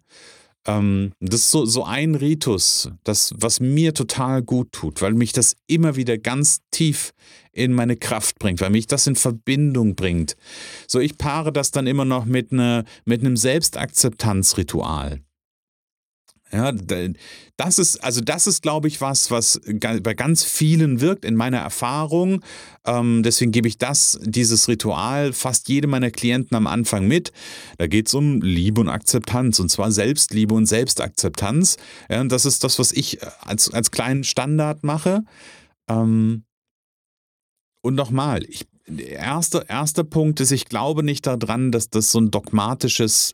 Ähm, 0.68 1.12
das 1.20 1.42
ist 1.42 1.52
so, 1.52 1.66
so 1.66 1.84
ein 1.84 2.16
Ritus, 2.16 2.90
das, 3.04 3.34
was 3.38 3.60
mir 3.60 3.94
total 3.94 4.42
gut 4.42 4.72
tut, 4.72 5.02
weil 5.02 5.14
mich 5.14 5.32
das 5.32 5.56
immer 5.68 5.96
wieder 5.96 6.18
ganz 6.18 6.62
tief 6.72 7.14
in 7.52 7.74
meine 7.74 7.96
Kraft 7.96 8.40
bringt, 8.40 8.62
weil 8.62 8.72
mich 8.72 8.88
das 8.88 9.06
in 9.08 9.16
Verbindung 9.16 9.96
bringt. 9.96 10.36
So, 10.88 11.00
ich 11.00 11.18
paare 11.18 11.54
das 11.54 11.72
dann 11.72 11.88
immer 11.88 12.06
noch 12.06 12.26
mit, 12.26 12.52
ne, 12.52 12.84
mit 13.06 13.22
einem 13.22 13.38
Selbstakzeptanzritual. 13.38 15.22
Ja, 16.52 16.72
das 17.58 17.80
ist, 17.80 18.04
also 18.04 18.22
das 18.22 18.46
ist, 18.46 18.62
glaube 18.62 18.88
ich, 18.88 19.02
was, 19.02 19.32
was 19.32 19.60
bei 19.82 20.14
ganz 20.14 20.44
vielen 20.44 21.02
wirkt 21.02 21.26
in 21.26 21.36
meiner 21.36 21.58
Erfahrung. 21.58 22.42
Ähm, 22.86 23.24
deswegen 23.24 23.52
gebe 23.52 23.68
ich 23.68 23.80
das, 23.80 24.20
dieses 24.24 24.68
Ritual, 24.68 25.34
fast 25.34 25.70
jedem 25.70 25.90
meiner 25.90 26.12
Klienten 26.12 26.56
am 26.56 26.68
Anfang 26.68 27.08
mit. 27.08 27.32
Da 27.80 27.88
geht 27.88 28.08
es 28.08 28.14
um 28.14 28.42
Liebe 28.42 28.80
und 28.80 28.90
Akzeptanz 28.90 29.60
und 29.60 29.70
zwar 29.70 29.92
Selbstliebe 29.92 30.54
und 30.54 30.68
Selbstakzeptanz. 30.68 31.78
Ja, 32.10 32.22
und 32.22 32.32
das 32.32 32.46
ist 32.46 32.64
das, 32.64 32.78
was 32.78 32.92
ich 32.92 33.20
als, 33.42 33.74
als 33.74 33.90
kleinen 33.90 34.24
Standard 34.24 34.84
mache. 34.84 35.24
Ähm, 35.90 36.44
und 37.82 37.96
nochmal, 37.96 38.44
ich, 38.44 38.68
der 38.88 39.18
erste, 39.18 39.66
erste 39.68 40.04
Punkt 40.04 40.40
ist, 40.40 40.52
ich 40.52 40.66
glaube 40.66 41.02
nicht 41.02 41.26
daran, 41.26 41.72
dass 41.72 41.90
das 41.90 42.12
so 42.12 42.20
ein 42.20 42.30
dogmatisches 42.30 43.34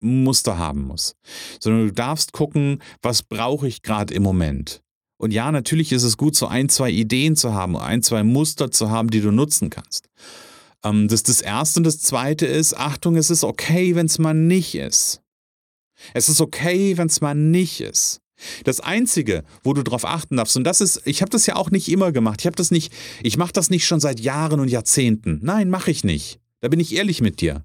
Muster 0.00 0.58
haben 0.58 0.82
muss, 0.82 1.14
sondern 1.60 1.88
du 1.88 1.92
darfst 1.92 2.32
gucken, 2.32 2.82
was 3.02 3.22
brauche 3.22 3.66
ich 3.66 3.82
gerade 3.82 4.14
im 4.14 4.22
Moment. 4.22 4.80
Und 5.18 5.32
ja, 5.32 5.50
natürlich 5.50 5.92
ist 5.92 6.04
es 6.04 6.16
gut, 6.16 6.36
so 6.36 6.46
ein, 6.46 6.68
zwei 6.68 6.90
Ideen 6.90 7.34
zu 7.34 7.52
haben, 7.52 7.76
ein, 7.76 8.02
zwei 8.02 8.22
Muster 8.22 8.70
zu 8.70 8.90
haben, 8.90 9.10
die 9.10 9.20
du 9.20 9.32
nutzen 9.32 9.68
kannst. 9.68 10.08
Ähm, 10.84 11.08
das 11.08 11.20
ist 11.20 11.28
das 11.28 11.40
Erste. 11.40 11.80
Und 11.80 11.84
das 11.84 11.98
Zweite 11.98 12.46
ist, 12.46 12.76
Achtung, 12.76 13.16
es 13.16 13.30
ist 13.30 13.44
okay, 13.44 13.94
wenn 13.94 14.06
es 14.06 14.18
mal 14.18 14.34
nicht 14.34 14.74
ist. 14.76 15.20
Es 16.14 16.28
ist 16.28 16.40
okay, 16.40 16.96
wenn 16.96 17.08
es 17.08 17.20
mal 17.20 17.34
nicht 17.34 17.80
ist. 17.80 18.20
Das 18.62 18.78
Einzige, 18.78 19.42
wo 19.64 19.74
du 19.74 19.82
darauf 19.82 20.04
achten 20.04 20.36
darfst, 20.36 20.56
und 20.56 20.62
das 20.62 20.80
ist, 20.80 21.02
ich 21.04 21.22
habe 21.22 21.30
das 21.30 21.46
ja 21.46 21.56
auch 21.56 21.72
nicht 21.72 21.88
immer 21.88 22.12
gemacht. 22.12 22.40
Ich 22.40 22.46
habe 22.46 22.54
das 22.54 22.70
nicht, 22.70 22.92
ich 23.24 23.36
mache 23.36 23.52
das 23.52 23.70
nicht 23.70 23.86
schon 23.86 23.98
seit 23.98 24.20
Jahren 24.20 24.60
und 24.60 24.68
Jahrzehnten. 24.68 25.40
Nein, 25.42 25.70
mache 25.70 25.90
ich 25.90 26.04
nicht. 26.04 26.38
Da 26.60 26.68
bin 26.68 26.78
ich 26.78 26.94
ehrlich 26.94 27.20
mit 27.20 27.40
dir. 27.40 27.64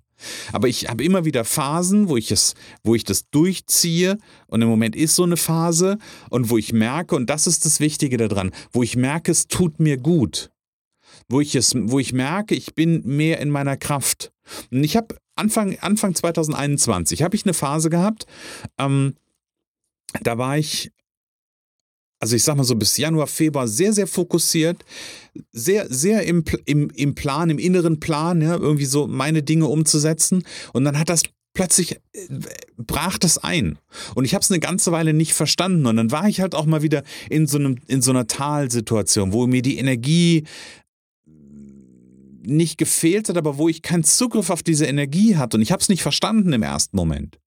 Aber 0.51 0.67
ich 0.67 0.89
habe 0.89 1.03
immer 1.03 1.25
wieder 1.25 1.45
Phasen, 1.45 2.09
wo 2.09 2.17
ich 2.17 2.31
es, 2.31 2.53
wo 2.83 2.95
ich 2.95 3.03
das 3.03 3.29
durchziehe 3.29 4.17
und 4.47 4.61
im 4.61 4.67
Moment 4.67 4.95
ist 4.95 5.15
so 5.15 5.23
eine 5.23 5.37
Phase 5.37 5.97
und 6.29 6.49
wo 6.49 6.57
ich 6.57 6.73
merke, 6.73 7.15
und 7.15 7.29
das 7.29 7.47
ist 7.47 7.65
das 7.65 7.79
Wichtige 7.79 8.17
daran, 8.17 8.51
wo 8.71 8.83
ich 8.83 8.95
merke, 8.95 9.31
es 9.31 9.47
tut 9.47 9.79
mir 9.79 9.97
gut. 9.97 10.49
Wo 11.29 11.39
ich 11.39 11.55
es, 11.55 11.73
wo 11.75 11.99
ich 11.99 12.13
merke, 12.13 12.55
ich 12.55 12.75
bin 12.75 13.01
mehr 13.05 13.39
in 13.39 13.49
meiner 13.49 13.77
Kraft. 13.77 14.31
Und 14.71 14.83
ich 14.83 14.97
habe 14.97 15.15
Anfang, 15.35 15.77
Anfang 15.79 16.13
2021 16.13 17.23
habe 17.23 17.35
ich 17.35 17.45
eine 17.45 17.53
Phase 17.53 17.89
gehabt, 17.89 18.25
ähm, 18.77 19.15
da 20.21 20.37
war 20.37 20.57
ich 20.57 20.91
also 22.23 22.37
ich 22.37 22.43
sag 22.43 22.55
mal 22.55 22.63
so 22.63 22.75
bis 22.75 22.95
Januar, 22.95 23.27
Februar 23.27 23.67
sehr, 23.67 23.91
sehr 23.91 24.07
fokussiert, 24.07 24.85
sehr, 25.51 25.87
sehr 25.89 26.23
im, 26.23 26.45
im, 26.63 26.89
im 26.91 27.15
Plan, 27.15 27.49
im 27.49 27.59
inneren 27.59 27.99
Plan, 27.99 28.41
ja, 28.41 28.55
irgendwie 28.55 28.85
so 28.85 29.07
meine 29.07 29.43
Dinge 29.43 29.65
umzusetzen. 29.65 30.45
Und 30.71 30.85
dann 30.85 30.97
hat 30.97 31.09
das 31.09 31.23
plötzlich 31.53 31.97
äh, 31.97 31.99
brach 32.77 33.17
das 33.17 33.39
ein. 33.39 33.77
Und 34.15 34.23
ich 34.23 34.33
habe 34.33 34.41
es 34.41 34.49
eine 34.49 34.61
ganze 34.61 34.93
Weile 34.93 35.13
nicht 35.13 35.33
verstanden. 35.33 35.85
Und 35.85 35.97
dann 35.97 36.11
war 36.11 36.29
ich 36.29 36.39
halt 36.39 36.55
auch 36.55 36.65
mal 36.65 36.81
wieder 36.81 37.03
in 37.29 37.45
so, 37.45 37.57
einem, 37.57 37.77
in 37.87 38.01
so 38.01 38.11
einer 38.11 38.25
Talsituation, 38.25 39.33
wo 39.33 39.45
mir 39.45 39.61
die 39.61 39.77
Energie 39.77 40.45
nicht 42.45 42.77
gefehlt 42.77 43.27
hat, 43.27 43.35
aber 43.35 43.57
wo 43.57 43.67
ich 43.67 43.81
keinen 43.81 44.05
Zugriff 44.05 44.49
auf 44.49 44.63
diese 44.63 44.85
Energie 44.85 45.35
hatte. 45.35 45.57
Und 45.57 45.61
ich 45.61 45.73
habe 45.73 45.81
es 45.81 45.89
nicht 45.89 46.03
verstanden 46.03 46.53
im 46.53 46.63
ersten 46.63 46.95
Moment. 46.95 47.37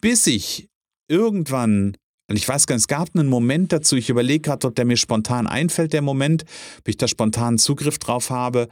Bis 0.00 0.24
ich 0.28 0.68
irgendwann 1.08 1.96
und 2.28 2.36
ich 2.36 2.46
weiß 2.46 2.66
gar 2.66 2.76
nicht, 2.76 2.82
es 2.82 2.88
gab 2.88 3.14
einen 3.14 3.28
Moment 3.28 3.72
dazu, 3.72 3.96
ich 3.96 4.10
überlege 4.10 4.42
gerade, 4.42 4.66
ob 4.66 4.74
der 4.74 4.84
mir 4.84 4.98
spontan 4.98 5.46
einfällt, 5.46 5.94
der 5.94 6.02
Moment, 6.02 6.44
ob 6.78 6.88
ich 6.88 6.98
da 6.98 7.08
spontan 7.08 7.58
Zugriff 7.58 7.98
drauf 7.98 8.28
habe. 8.28 8.68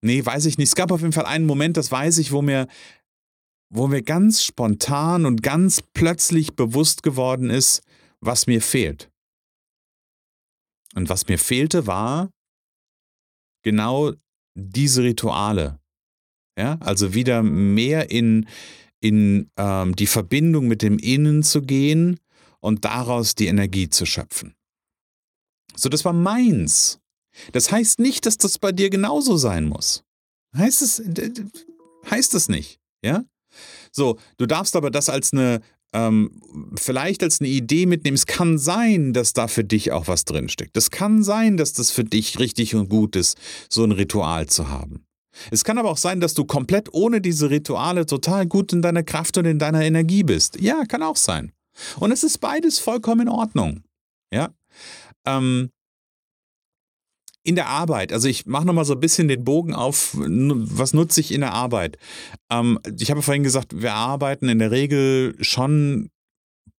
Nee, 0.00 0.24
weiß 0.24 0.46
ich 0.46 0.58
nicht. 0.58 0.68
Es 0.68 0.74
gab 0.76 0.92
auf 0.92 1.00
jeden 1.00 1.12
Fall 1.12 1.26
einen 1.26 1.46
Moment, 1.46 1.76
das 1.76 1.90
weiß 1.90 2.18
ich, 2.18 2.30
wo 2.30 2.40
mir, 2.40 2.68
wo 3.68 3.88
mir 3.88 4.02
ganz 4.02 4.44
spontan 4.44 5.26
und 5.26 5.42
ganz 5.42 5.82
plötzlich 5.82 6.54
bewusst 6.54 7.02
geworden 7.02 7.50
ist, 7.50 7.82
was 8.20 8.46
mir 8.46 8.62
fehlt. 8.62 9.10
Und 10.94 11.08
was 11.08 11.26
mir 11.26 11.38
fehlte, 11.38 11.88
war 11.88 12.30
genau 13.64 14.12
diese 14.54 15.02
Rituale. 15.02 15.80
Ja, 16.56 16.76
also 16.78 17.14
wieder 17.14 17.42
mehr 17.42 18.12
in, 18.12 18.46
in 19.04 19.50
ähm, 19.58 19.94
die 19.94 20.06
Verbindung 20.06 20.66
mit 20.66 20.80
dem 20.80 20.98
Innen 20.98 21.42
zu 21.42 21.60
gehen 21.60 22.18
und 22.60 22.86
daraus 22.86 23.34
die 23.34 23.48
Energie 23.48 23.90
zu 23.90 24.06
schöpfen. 24.06 24.54
So, 25.76 25.90
das 25.90 26.06
war 26.06 26.14
meins. 26.14 27.00
Das 27.52 27.70
heißt 27.70 27.98
nicht, 27.98 28.24
dass 28.24 28.38
das 28.38 28.58
bei 28.58 28.72
dir 28.72 28.88
genauso 28.88 29.36
sein 29.36 29.66
muss. 29.66 30.04
Heißt 30.56 30.80
es, 30.80 31.02
heißt 32.10 32.34
es 32.34 32.48
nicht, 32.48 32.80
ja? 33.04 33.24
So, 33.92 34.18
du 34.38 34.46
darfst 34.46 34.74
aber 34.74 34.90
das 34.90 35.10
als 35.10 35.34
eine, 35.34 35.60
ähm, 35.92 36.40
vielleicht 36.74 37.22
als 37.22 37.42
eine 37.42 37.50
Idee 37.50 37.84
mitnehmen. 37.84 38.14
Es 38.14 38.24
kann 38.24 38.56
sein, 38.56 39.12
dass 39.12 39.34
da 39.34 39.48
für 39.48 39.64
dich 39.64 39.92
auch 39.92 40.08
was 40.08 40.24
drinsteckt. 40.24 40.78
Es 40.78 40.90
kann 40.90 41.22
sein, 41.22 41.58
dass 41.58 41.74
das 41.74 41.90
für 41.90 42.04
dich 42.04 42.38
richtig 42.38 42.74
und 42.74 42.88
gut 42.88 43.16
ist, 43.16 43.36
so 43.68 43.84
ein 43.84 43.92
Ritual 43.92 44.46
zu 44.46 44.70
haben. 44.70 45.04
Es 45.50 45.64
kann 45.64 45.78
aber 45.78 45.90
auch 45.90 45.96
sein, 45.96 46.20
dass 46.20 46.34
du 46.34 46.44
komplett 46.44 46.92
ohne 46.92 47.20
diese 47.20 47.50
Rituale 47.50 48.06
total 48.06 48.46
gut 48.46 48.72
in 48.72 48.82
deiner 48.82 49.02
Kraft 49.02 49.36
und 49.38 49.44
in 49.44 49.58
deiner 49.58 49.82
Energie 49.82 50.22
bist. 50.22 50.60
Ja, 50.60 50.84
kann 50.84 51.02
auch 51.02 51.16
sein. 51.16 51.52
Und 51.98 52.12
es 52.12 52.22
ist 52.22 52.38
beides 52.38 52.78
vollkommen 52.78 53.22
in 53.22 53.28
Ordnung. 53.28 53.82
Ja. 54.32 54.50
Ähm, 55.26 55.70
in 57.46 57.56
der 57.56 57.68
Arbeit, 57.68 58.12
also 58.12 58.26
ich 58.26 58.46
mache 58.46 58.64
nochmal 58.64 58.86
so 58.86 58.94
ein 58.94 59.00
bisschen 59.00 59.28
den 59.28 59.44
Bogen 59.44 59.74
auf, 59.74 60.12
was 60.14 60.94
nutze 60.94 61.20
ich 61.20 61.30
in 61.30 61.42
der 61.42 61.52
Arbeit? 61.52 61.98
Ähm, 62.50 62.78
ich 62.98 63.10
habe 63.10 63.20
vorhin 63.20 63.42
gesagt, 63.42 63.82
wir 63.82 63.92
arbeiten 63.92 64.48
in 64.48 64.58
der 64.58 64.70
Regel 64.70 65.36
schon 65.40 66.10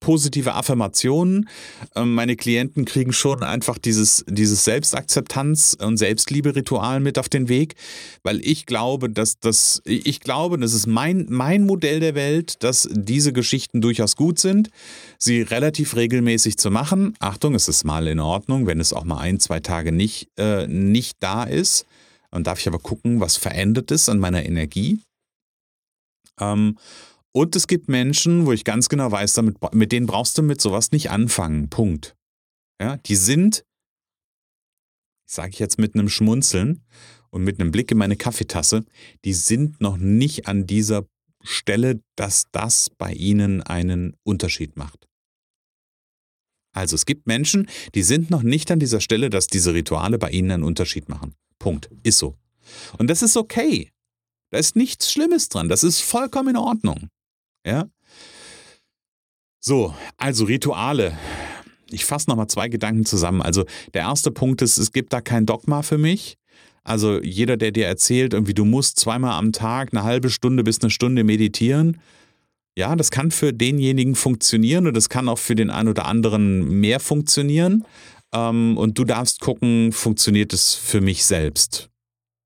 positive 0.05 0.53
Affirmationen. 0.53 1.50
Ähm, 1.95 2.13
meine 2.13 2.35
Klienten 2.35 2.85
kriegen 2.85 3.12
schon 3.12 3.41
einfach 3.41 3.79
dieses, 3.79 4.24
dieses 4.29 4.63
Selbstakzeptanz- 4.63 5.83
und 5.83 5.97
Selbstliebe-Ritual 5.97 7.00
mit 7.00 7.17
auf 7.17 7.27
den 7.27 7.50
Weg, 7.50 7.74
weil 8.21 8.39
ich 8.45 8.67
glaube, 8.67 9.09
dass 9.09 9.39
das, 9.39 9.81
ich 9.83 10.19
glaube, 10.19 10.59
das 10.59 10.74
ist 10.74 10.85
mein, 10.85 11.25
mein 11.29 11.65
Modell 11.65 12.00
der 12.00 12.13
Welt, 12.13 12.63
dass 12.63 12.88
diese 12.91 13.33
Geschichten 13.33 13.81
durchaus 13.81 14.15
gut 14.15 14.38
sind, 14.38 14.69
sie 15.17 15.41
relativ 15.41 15.95
regelmäßig 15.95 16.59
zu 16.59 16.69
machen. 16.69 17.15
Achtung, 17.17 17.55
es 17.55 17.67
ist 17.67 17.83
mal 17.83 18.07
in 18.07 18.19
Ordnung, 18.19 18.67
wenn 18.67 18.79
es 18.79 18.93
auch 18.93 19.05
mal 19.05 19.17
ein, 19.17 19.39
zwei 19.39 19.59
Tage 19.59 19.91
nicht, 19.91 20.29
äh, 20.38 20.67
nicht 20.67 21.17
da 21.19 21.45
ist. 21.45 21.88
Dann 22.29 22.43
darf 22.43 22.59
ich 22.59 22.67
aber 22.67 22.77
gucken, 22.77 23.21
was 23.21 23.38
verändert 23.38 23.89
ist 23.89 24.07
an 24.07 24.19
meiner 24.19 24.45
Energie. 24.45 25.00
Ähm, 26.39 26.77
und 27.36 27.54
es 27.58 27.68
gibt 27.68 27.89
Menschen, 27.89 28.46
wo 28.46 28.54
ich 28.54 28.63
ganz 28.63 28.88
genau 28.88 29.12
weiß, 29.12 29.34
damit, 29.34 29.58
mit 29.74 29.92
denen 29.92 30.06
brauchst 30.06 30.38
du 30.38 30.42
mit 30.42 30.62
sowas 30.62 30.94
nicht 30.94 31.12
anfangen. 31.12 31.70
Punkt. 31.70 32.15
Ja, 32.80 32.96
die 32.96 33.18
sind, 33.18 33.65
sage 35.30 35.50
ich 35.50 35.60
jetzt 35.60 35.77
mit 35.77 35.96
einem 35.96 36.08
Schmunzeln 36.08 36.86
und 37.32 37.44
mit 37.44 37.60
einem 37.60 37.72
Blick 37.72 37.92
in 37.92 37.98
meine 37.98 38.15
Kaffeetasse, 38.15 38.86
die 39.25 39.34
sind 39.34 39.82
noch 39.82 39.98
nicht 39.98 40.48
an 40.48 40.65
dieser 40.65 41.08
Stelle, 41.44 42.01
dass 42.15 42.46
das 42.54 42.89
bei 42.89 43.12
ihnen 43.12 43.62
einen 43.62 44.15
Unterschied 44.24 44.77
macht. 44.77 45.10
Also 46.74 46.96
es 46.96 47.06
gibt 47.06 47.27
Menschen, 47.27 47.68
die 47.96 48.04
sind 48.04 48.30
noch 48.30 48.44
nicht 48.44 48.72
an 48.72 48.80
dieser 48.80 49.01
Stelle, 49.01 49.30
dass 49.30 49.48
diese 49.48 49.74
Rituale 49.74 50.18
bei 50.18 50.30
ihnen 50.30 50.51
einen 50.51 50.63
Unterschied 50.63 51.10
machen. 51.10 51.36
Punkt. 51.60 51.89
Ist 52.04 52.18
so. 52.18 52.38
Und 52.98 53.10
das 53.10 53.22
ist 53.22 53.36
okay. 53.36 53.92
Da 54.51 54.58
ist 54.58 54.77
nichts 54.77 55.12
Schlimmes 55.12 55.50
dran. 55.50 55.68
Das 55.68 55.84
ist 55.84 56.00
vollkommen 56.00 56.51
in 56.51 56.58
Ordnung. 56.58 57.10
Ja? 57.65 57.89
So, 59.60 59.95
also 60.17 60.45
Rituale. 60.45 61.17
Ich 61.89 62.05
fasse 62.05 62.29
nochmal 62.29 62.48
zwei 62.48 62.69
Gedanken 62.69 63.05
zusammen. 63.05 63.41
Also 63.41 63.65
der 63.93 64.03
erste 64.03 64.31
Punkt 64.31 64.62
ist, 64.62 64.77
es 64.77 64.91
gibt 64.91 65.13
da 65.13 65.22
kein 65.22 65.45
Dogma 65.45 65.81
für 65.81 65.98
mich. 65.98 66.38
Also 66.84 67.22
jeder, 67.22 67.57
der 67.57 67.72
dir 67.72 67.88
erzählt, 67.88 68.34
irgendwie 68.34 68.53
du 68.53 68.63
musst 68.63 69.00
zweimal 69.00 69.39
am 69.39 69.51
Tag 69.51 69.89
eine 69.91 70.03
halbe 70.03 70.29
Stunde 70.29 70.63
bis 70.63 70.81
eine 70.81 70.91
Stunde 70.91 71.24
meditieren, 71.24 72.00
Ja, 72.77 72.95
das 72.95 73.10
kann 73.10 73.31
für 73.31 73.53
denjenigen 73.53 74.15
funktionieren 74.15 74.86
und 74.88 74.95
das 74.95 75.10
kann 75.10 75.29
auch 75.29 75.39
für 75.39 75.55
den 75.55 75.69
einen 75.69 75.89
oder 75.89 76.05
anderen 76.05 76.79
mehr 76.81 77.00
funktionieren. 77.00 77.86
Ähm, 78.34 78.77
und 78.77 79.00
du 79.00 79.05
darfst 79.05 79.39
gucken, 79.39 79.91
funktioniert 79.93 80.53
es 80.53 80.75
für 80.75 81.01
mich 81.01 81.25
selbst? 81.25 81.89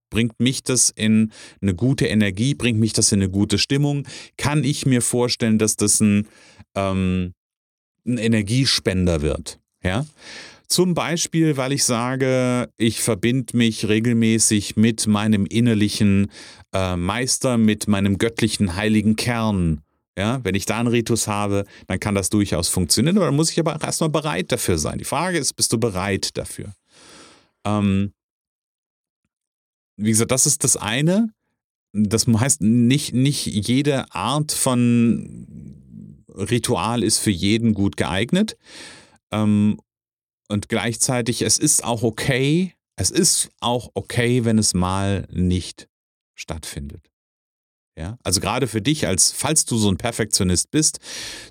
Bringt 0.10 0.40
mich 0.40 0.64
das 0.64 0.90
in 0.90 1.32
eine 1.62 1.76
gute 1.76 2.08
Energie? 2.08 2.56
Bringt 2.56 2.80
mich 2.80 2.94
das 2.94 3.12
in 3.12 3.20
eine 3.22 3.30
gute 3.30 3.58
Stimmung? 3.58 4.08
Kann 4.38 4.64
ich 4.64 4.86
mir 4.86 5.02
vorstellen, 5.02 5.60
dass 5.60 5.76
das 5.76 6.00
ein, 6.00 6.28
ähm, 6.76 7.34
ein 8.06 8.18
Energiespender 8.18 9.22
wird? 9.22 9.60
Ja. 9.84 10.06
Zum 10.68 10.94
Beispiel, 10.94 11.58
weil 11.58 11.72
ich 11.72 11.84
sage, 11.84 12.70
ich 12.78 13.02
verbinde 13.02 13.58
mich 13.58 13.88
regelmäßig 13.88 14.78
mit 14.78 15.08
meinem 15.08 15.48
innerlichen 15.48 16.28
äh, 16.74 16.96
Meister, 16.96 17.58
mit 17.58 17.88
meinem 17.88 18.20
göttlichen 18.20 18.76
heiligen 18.76 19.16
Kern. 19.16 19.82
Ja, 20.16 20.44
wenn 20.44 20.54
ich 20.54 20.66
da 20.66 20.80
einen 20.80 20.90
Ritus 20.90 21.28
habe, 21.28 21.64
dann 21.88 22.00
kann 22.00 22.14
das 22.14 22.30
durchaus 22.30 22.68
funktionieren. 22.68 23.18
Oder 23.18 23.32
muss 23.32 23.52
ich 23.52 23.60
aber 23.60 23.82
erstmal 23.82 24.10
bereit 24.10 24.52
dafür 24.52 24.78
sein. 24.78 25.00
Die 25.00 25.06
Frage 25.06 25.38
ist, 25.40 25.54
bist 25.54 25.74
du 25.74 25.80
bereit 25.80 26.38
dafür? 26.38 26.74
Ähm, 27.66 28.12
wie 30.00 30.10
gesagt, 30.10 30.32
das 30.32 30.46
ist 30.46 30.64
das 30.64 30.78
eine. 30.78 31.34
Das 31.94 32.28
heißt, 32.28 32.62
nicht, 32.62 33.14
nicht 33.14 33.46
jede 33.46 34.14
Art 34.14 34.52
von 34.52 36.24
Ritual 36.28 37.04
ist 37.04 37.20
für 37.20 37.32
jeden 37.32 37.74
gut 37.74 37.98
geeignet. 37.98 38.58
Ähm, 39.32 39.80
und 40.48 40.70
gleichzeitig, 40.70 41.42
es 41.42 41.58
ist 41.58 41.84
auch 41.84 42.04
okay, 42.04 42.74
es 42.96 43.12
ist 43.12 43.50
auch 43.60 43.92
okay, 43.94 44.46
wenn 44.46 44.58
es 44.58 44.74
mal 44.74 45.28
nicht 45.32 45.88
stattfindet. 46.36 47.10
Ja, 47.98 48.18
also 48.24 48.40
gerade 48.40 48.68
für 48.68 48.82
dich, 48.82 49.08
als 49.08 49.32
falls 49.32 49.66
du 49.66 49.78
so 49.78 49.92
ein 49.92 49.98
Perfektionist 49.98 50.72
bist, 50.72 51.00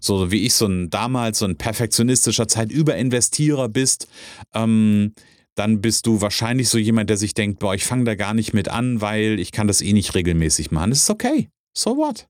so 0.01 0.31
wie 0.31 0.47
ich 0.47 0.55
so 0.55 0.67
ein 0.67 0.89
damals 0.89 1.41
so 1.41 1.45
ein 1.45 1.59
perfektionistischer 1.59 2.49
Zeitüberinvestierer 2.49 3.69
bist, 3.69 4.09
ähm, 4.55 5.15
dann 5.59 5.81
bist 5.81 6.07
du 6.07 6.21
wahrscheinlich 6.21 6.69
so 6.69 6.79
jemand, 6.79 7.11
der 7.11 7.17
sich 7.17 7.35
denkt, 7.35 7.59
boah, 7.59 7.75
ich 7.75 7.85
fange 7.85 8.05
da 8.05 8.15
gar 8.15 8.35
nicht 8.35 8.55
mit 8.55 8.69
an, 8.69 9.01
weil 9.01 9.41
ich 9.41 9.53
kann 9.53 9.67
das 9.67 9.83
eh 9.83 9.93
nicht 9.93 10.15
regelmäßig 10.15 10.71
machen. 10.71 10.91
Das 10.91 11.03
ist 11.03 11.11
okay. 11.11 11.49
So 11.77 11.97
what? 11.97 12.29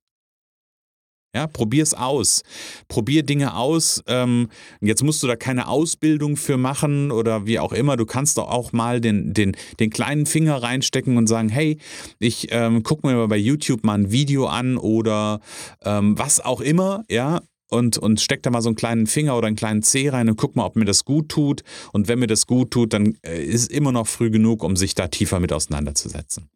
Ja, 1.34 1.46
probier 1.46 1.82
es 1.82 1.92
aus. 1.92 2.42
Probier 2.88 3.22
Dinge 3.22 3.54
aus. 3.54 4.02
Ähm, 4.06 4.48
jetzt 4.80 5.04
musst 5.04 5.22
du 5.22 5.26
da 5.26 5.36
keine 5.36 5.68
Ausbildung 5.68 6.36
für 6.36 6.56
machen 6.56 7.10
oder 7.10 7.44
wie 7.44 7.58
auch 7.58 7.72
immer. 7.72 7.98
Du 7.98 8.06
kannst 8.06 8.38
doch 8.38 8.48
auch 8.48 8.72
mal 8.72 9.00
den, 9.02 9.34
den, 9.34 9.54
den 9.78 9.90
kleinen 9.90 10.24
Finger 10.24 10.62
reinstecken 10.62 11.18
und 11.18 11.26
sagen, 11.26 11.50
hey, 11.50 11.78
ich 12.18 12.48
ähm, 12.50 12.82
gucke 12.82 13.06
mir 13.06 13.14
mal 13.14 13.28
bei 13.28 13.36
YouTube 13.36 13.84
mal 13.84 13.94
ein 13.94 14.10
Video 14.10 14.46
an 14.46 14.78
oder 14.78 15.40
ähm, 15.84 16.18
was 16.18 16.40
auch 16.40 16.62
immer, 16.62 17.04
ja, 17.10 17.42
und, 17.70 17.98
und 17.98 18.20
steck 18.20 18.42
da 18.42 18.50
mal 18.50 18.62
so 18.62 18.68
einen 18.68 18.76
kleinen 18.76 19.06
Finger 19.06 19.36
oder 19.36 19.46
einen 19.46 19.56
kleinen 19.56 19.82
Zeh 19.82 20.08
rein 20.08 20.28
und 20.28 20.36
guck 20.36 20.56
mal, 20.56 20.64
ob 20.64 20.76
mir 20.76 20.84
das 20.84 21.04
gut 21.04 21.28
tut. 21.28 21.62
Und 21.92 22.08
wenn 22.08 22.18
mir 22.18 22.26
das 22.26 22.46
gut 22.46 22.70
tut, 22.70 22.92
dann 22.92 23.16
äh, 23.22 23.42
ist 23.42 23.62
es 23.62 23.66
immer 23.68 23.92
noch 23.92 24.06
früh 24.06 24.30
genug, 24.30 24.62
um 24.62 24.76
sich 24.76 24.94
da 24.94 25.08
tiefer 25.08 25.40
mit 25.40 25.52
auseinanderzusetzen. 25.52 26.48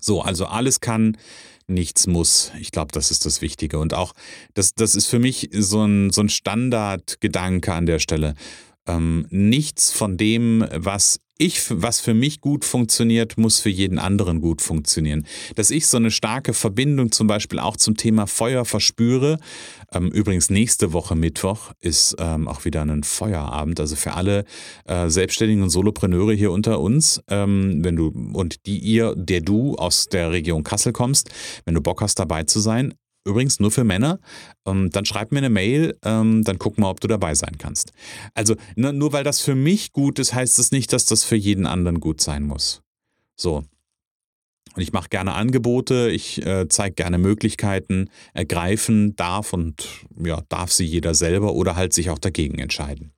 So, 0.00 0.22
also 0.22 0.46
alles 0.46 0.80
kann, 0.80 1.16
nichts 1.66 2.06
muss. 2.06 2.52
Ich 2.60 2.70
glaube, 2.70 2.92
das 2.92 3.10
ist 3.10 3.26
das 3.26 3.40
Wichtige. 3.40 3.78
Und 3.78 3.94
auch, 3.94 4.12
das, 4.54 4.74
das 4.74 4.94
ist 4.94 5.06
für 5.06 5.18
mich 5.18 5.50
so 5.52 5.84
ein, 5.84 6.10
so 6.10 6.20
ein 6.20 6.28
Standardgedanke 6.28 7.72
an 7.72 7.86
der 7.86 7.98
Stelle. 7.98 8.34
Ähm, 8.86 9.26
nichts 9.30 9.92
von 9.92 10.16
dem, 10.16 10.64
was 10.72 11.20
ich, 11.38 11.62
was 11.70 12.00
für 12.00 12.14
mich 12.14 12.40
gut 12.40 12.64
funktioniert, 12.64 13.36
muss 13.36 13.60
für 13.60 13.68
jeden 13.68 13.98
anderen 13.98 14.40
gut 14.40 14.62
funktionieren. 14.62 15.26
Dass 15.54 15.70
ich 15.70 15.86
so 15.86 15.96
eine 15.96 16.10
starke 16.10 16.54
Verbindung 16.54 17.12
zum 17.12 17.26
Beispiel 17.26 17.58
auch 17.58 17.76
zum 17.76 17.96
Thema 17.96 18.26
Feuer 18.26 18.64
verspüre. 18.64 19.38
Ähm, 19.92 20.10
übrigens 20.10 20.50
nächste 20.50 20.92
Woche 20.92 21.14
Mittwoch 21.14 21.72
ist 21.80 22.16
ähm, 22.18 22.48
auch 22.48 22.64
wieder 22.64 22.82
ein 22.82 23.02
Feuerabend. 23.02 23.80
Also 23.80 23.96
für 23.96 24.14
alle 24.14 24.44
äh, 24.86 25.08
Selbstständigen 25.08 25.62
und 25.62 25.70
Solopreneure 25.70 26.32
hier 26.32 26.52
unter 26.52 26.80
uns, 26.80 27.20
ähm, 27.28 27.84
wenn 27.84 27.96
du 27.96 28.08
und 28.32 28.66
die 28.66 28.78
ihr, 28.78 29.14
der 29.16 29.40
du 29.40 29.74
aus 29.76 30.06
der 30.06 30.32
Region 30.32 30.64
Kassel 30.64 30.92
kommst, 30.92 31.30
wenn 31.64 31.74
du 31.74 31.80
Bock 31.80 32.00
hast 32.00 32.18
dabei 32.18 32.44
zu 32.44 32.60
sein, 32.60 32.94
Übrigens 33.26 33.58
nur 33.58 33.72
für 33.72 33.82
Männer. 33.82 34.20
Ähm, 34.66 34.90
dann 34.90 35.04
schreib 35.04 35.32
mir 35.32 35.38
eine 35.38 35.50
Mail, 35.50 35.98
ähm, 36.04 36.44
dann 36.44 36.60
guck 36.60 36.78
mal, 36.78 36.88
ob 36.88 37.00
du 37.00 37.08
dabei 37.08 37.34
sein 37.34 37.58
kannst. 37.58 37.92
Also 38.34 38.54
ne, 38.76 38.92
nur 38.92 39.12
weil 39.12 39.24
das 39.24 39.40
für 39.40 39.56
mich 39.56 39.92
gut 39.92 40.20
ist, 40.20 40.32
heißt 40.32 40.60
das 40.60 40.70
nicht, 40.70 40.92
dass 40.92 41.06
das 41.06 41.24
für 41.24 41.34
jeden 41.34 41.66
anderen 41.66 41.98
gut 41.98 42.20
sein 42.20 42.44
muss. 42.44 42.82
So. 43.34 43.64
Und 44.76 44.82
ich 44.82 44.92
mache 44.92 45.08
gerne 45.08 45.34
Angebote, 45.34 46.10
ich 46.10 46.44
äh, 46.46 46.68
zeige 46.68 46.94
gerne 46.94 47.18
Möglichkeiten, 47.18 48.10
ergreifen 48.32 49.16
darf 49.16 49.52
und 49.52 49.88
ja, 50.22 50.42
darf 50.48 50.70
sie 50.70 50.84
jeder 50.84 51.14
selber 51.14 51.54
oder 51.54 51.74
halt 51.74 51.94
sich 51.94 52.10
auch 52.10 52.18
dagegen 52.18 52.60
entscheiden. 52.60 53.12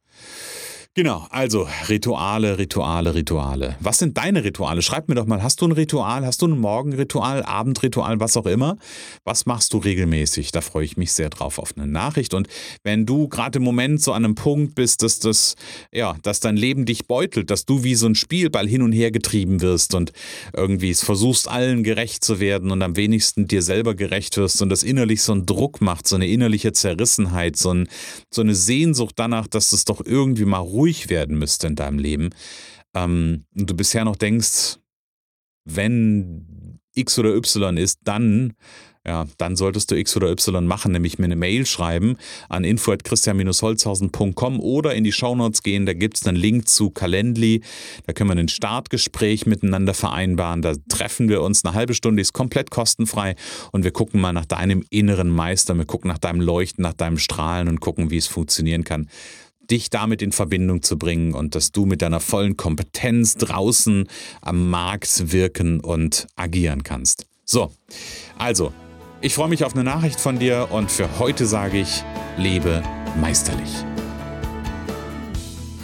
Genau, 0.98 1.28
also 1.30 1.68
Rituale, 1.88 2.58
Rituale, 2.58 3.14
Rituale. 3.14 3.76
Was 3.78 4.00
sind 4.00 4.18
deine 4.18 4.42
Rituale? 4.42 4.82
Schreib 4.82 5.08
mir 5.08 5.14
doch 5.14 5.26
mal, 5.26 5.44
hast 5.44 5.60
du 5.60 5.66
ein 5.66 5.70
Ritual, 5.70 6.26
hast 6.26 6.42
du 6.42 6.48
ein 6.48 6.58
Morgenritual, 6.58 7.44
Abendritual, 7.44 8.18
was 8.18 8.36
auch 8.36 8.46
immer? 8.46 8.78
Was 9.22 9.46
machst 9.46 9.72
du 9.74 9.78
regelmäßig? 9.78 10.50
Da 10.50 10.60
freue 10.60 10.84
ich 10.84 10.96
mich 10.96 11.12
sehr 11.12 11.30
drauf 11.30 11.60
auf 11.60 11.76
eine 11.76 11.86
Nachricht. 11.86 12.34
Und 12.34 12.48
wenn 12.82 13.06
du 13.06 13.28
gerade 13.28 13.58
im 13.58 13.62
Moment 13.62 14.02
so 14.02 14.12
an 14.12 14.24
einem 14.24 14.34
Punkt 14.34 14.74
bist, 14.74 15.04
dass 15.04 15.20
das, 15.20 15.54
ja, 15.92 16.16
dass 16.24 16.40
dein 16.40 16.56
Leben 16.56 16.84
dich 16.84 17.06
beutelt, 17.06 17.50
dass 17.50 17.64
du 17.64 17.84
wie 17.84 17.94
so 17.94 18.08
ein 18.08 18.16
Spielball 18.16 18.66
hin 18.66 18.82
und 18.82 18.90
her 18.90 19.12
getrieben 19.12 19.60
wirst 19.60 19.94
und 19.94 20.10
irgendwie 20.52 20.94
versuchst, 20.94 21.46
allen 21.46 21.84
gerecht 21.84 22.24
zu 22.24 22.40
werden 22.40 22.72
und 22.72 22.82
am 22.82 22.96
wenigsten 22.96 23.46
dir 23.46 23.62
selber 23.62 23.94
gerecht 23.94 24.36
wirst 24.36 24.62
und 24.62 24.68
das 24.68 24.82
innerlich 24.82 25.22
so 25.22 25.30
einen 25.30 25.46
Druck 25.46 25.80
macht, 25.80 26.08
so 26.08 26.16
eine 26.16 26.26
innerliche 26.26 26.72
Zerrissenheit, 26.72 27.54
so, 27.56 27.72
ein, 27.72 27.88
so 28.32 28.40
eine 28.40 28.56
Sehnsucht 28.56 29.14
danach, 29.14 29.46
dass 29.46 29.70
es 29.72 29.84
doch 29.84 30.04
irgendwie 30.04 30.44
mal 30.44 30.58
ruhig 30.58 30.87
ruhig 30.88 31.10
werden 31.10 31.38
müsste 31.38 31.66
in 31.66 31.76
deinem 31.76 31.98
Leben. 31.98 32.30
Ähm, 32.94 33.44
und 33.56 33.70
du 33.70 33.74
bisher 33.74 34.04
noch 34.04 34.16
denkst, 34.16 34.78
wenn 35.64 36.80
X 36.94 37.18
oder 37.18 37.34
Y 37.34 37.76
ist, 37.76 38.00
dann 38.04 38.54
ja, 39.06 39.26
dann 39.38 39.56
solltest 39.56 39.90
du 39.90 39.94
X 39.94 40.16
oder 40.18 40.30
Y 40.30 40.66
machen, 40.66 40.92
nämlich 40.92 41.18
mir 41.18 41.24
eine 41.24 41.36
Mail 41.36 41.64
schreiben 41.64 42.18
an 42.50 42.62
info.christian-holzhausen.com 42.62 44.60
oder 44.60 44.94
in 44.94 45.02
die 45.02 45.12
Shownotes 45.12 45.62
gehen, 45.62 45.86
da 45.86 45.94
gibt 45.94 46.18
es 46.18 46.26
einen 46.26 46.36
Link 46.36 46.68
zu 46.68 46.90
Calendly, 46.90 47.62
da 48.06 48.12
können 48.12 48.28
wir 48.28 48.36
ein 48.36 48.48
Startgespräch 48.48 49.46
miteinander 49.46 49.94
vereinbaren, 49.94 50.60
da 50.60 50.74
treffen 50.90 51.30
wir 51.30 51.40
uns 51.40 51.64
eine 51.64 51.72
halbe 51.72 51.94
Stunde, 51.94 52.20
ist 52.20 52.34
komplett 52.34 52.70
kostenfrei. 52.70 53.34
Und 53.72 53.82
wir 53.82 53.92
gucken 53.92 54.20
mal 54.20 54.34
nach 54.34 54.44
deinem 54.44 54.84
inneren 54.90 55.30
Meister, 55.30 55.74
wir 55.74 55.86
gucken 55.86 56.08
nach 56.08 56.18
deinem 56.18 56.42
Leuchten, 56.42 56.82
nach 56.82 56.92
deinem 56.92 57.16
Strahlen 57.16 57.68
und 57.68 57.80
gucken, 57.80 58.10
wie 58.10 58.18
es 58.18 58.26
funktionieren 58.26 58.84
kann 58.84 59.08
dich 59.70 59.90
damit 59.90 60.22
in 60.22 60.32
Verbindung 60.32 60.82
zu 60.82 60.98
bringen 60.98 61.34
und 61.34 61.54
dass 61.54 61.72
du 61.72 61.86
mit 61.86 62.02
deiner 62.02 62.20
vollen 62.20 62.56
Kompetenz 62.56 63.36
draußen 63.36 64.08
am 64.40 64.70
Markt 64.70 65.32
wirken 65.32 65.80
und 65.80 66.26
agieren 66.36 66.82
kannst. 66.82 67.26
So, 67.44 67.72
also, 68.36 68.72
ich 69.20 69.34
freue 69.34 69.48
mich 69.48 69.64
auf 69.64 69.74
eine 69.74 69.84
Nachricht 69.84 70.20
von 70.20 70.38
dir 70.38 70.68
und 70.70 70.90
für 70.90 71.18
heute 71.18 71.46
sage 71.46 71.80
ich, 71.80 72.04
lebe 72.36 72.82
meisterlich. 73.20 73.70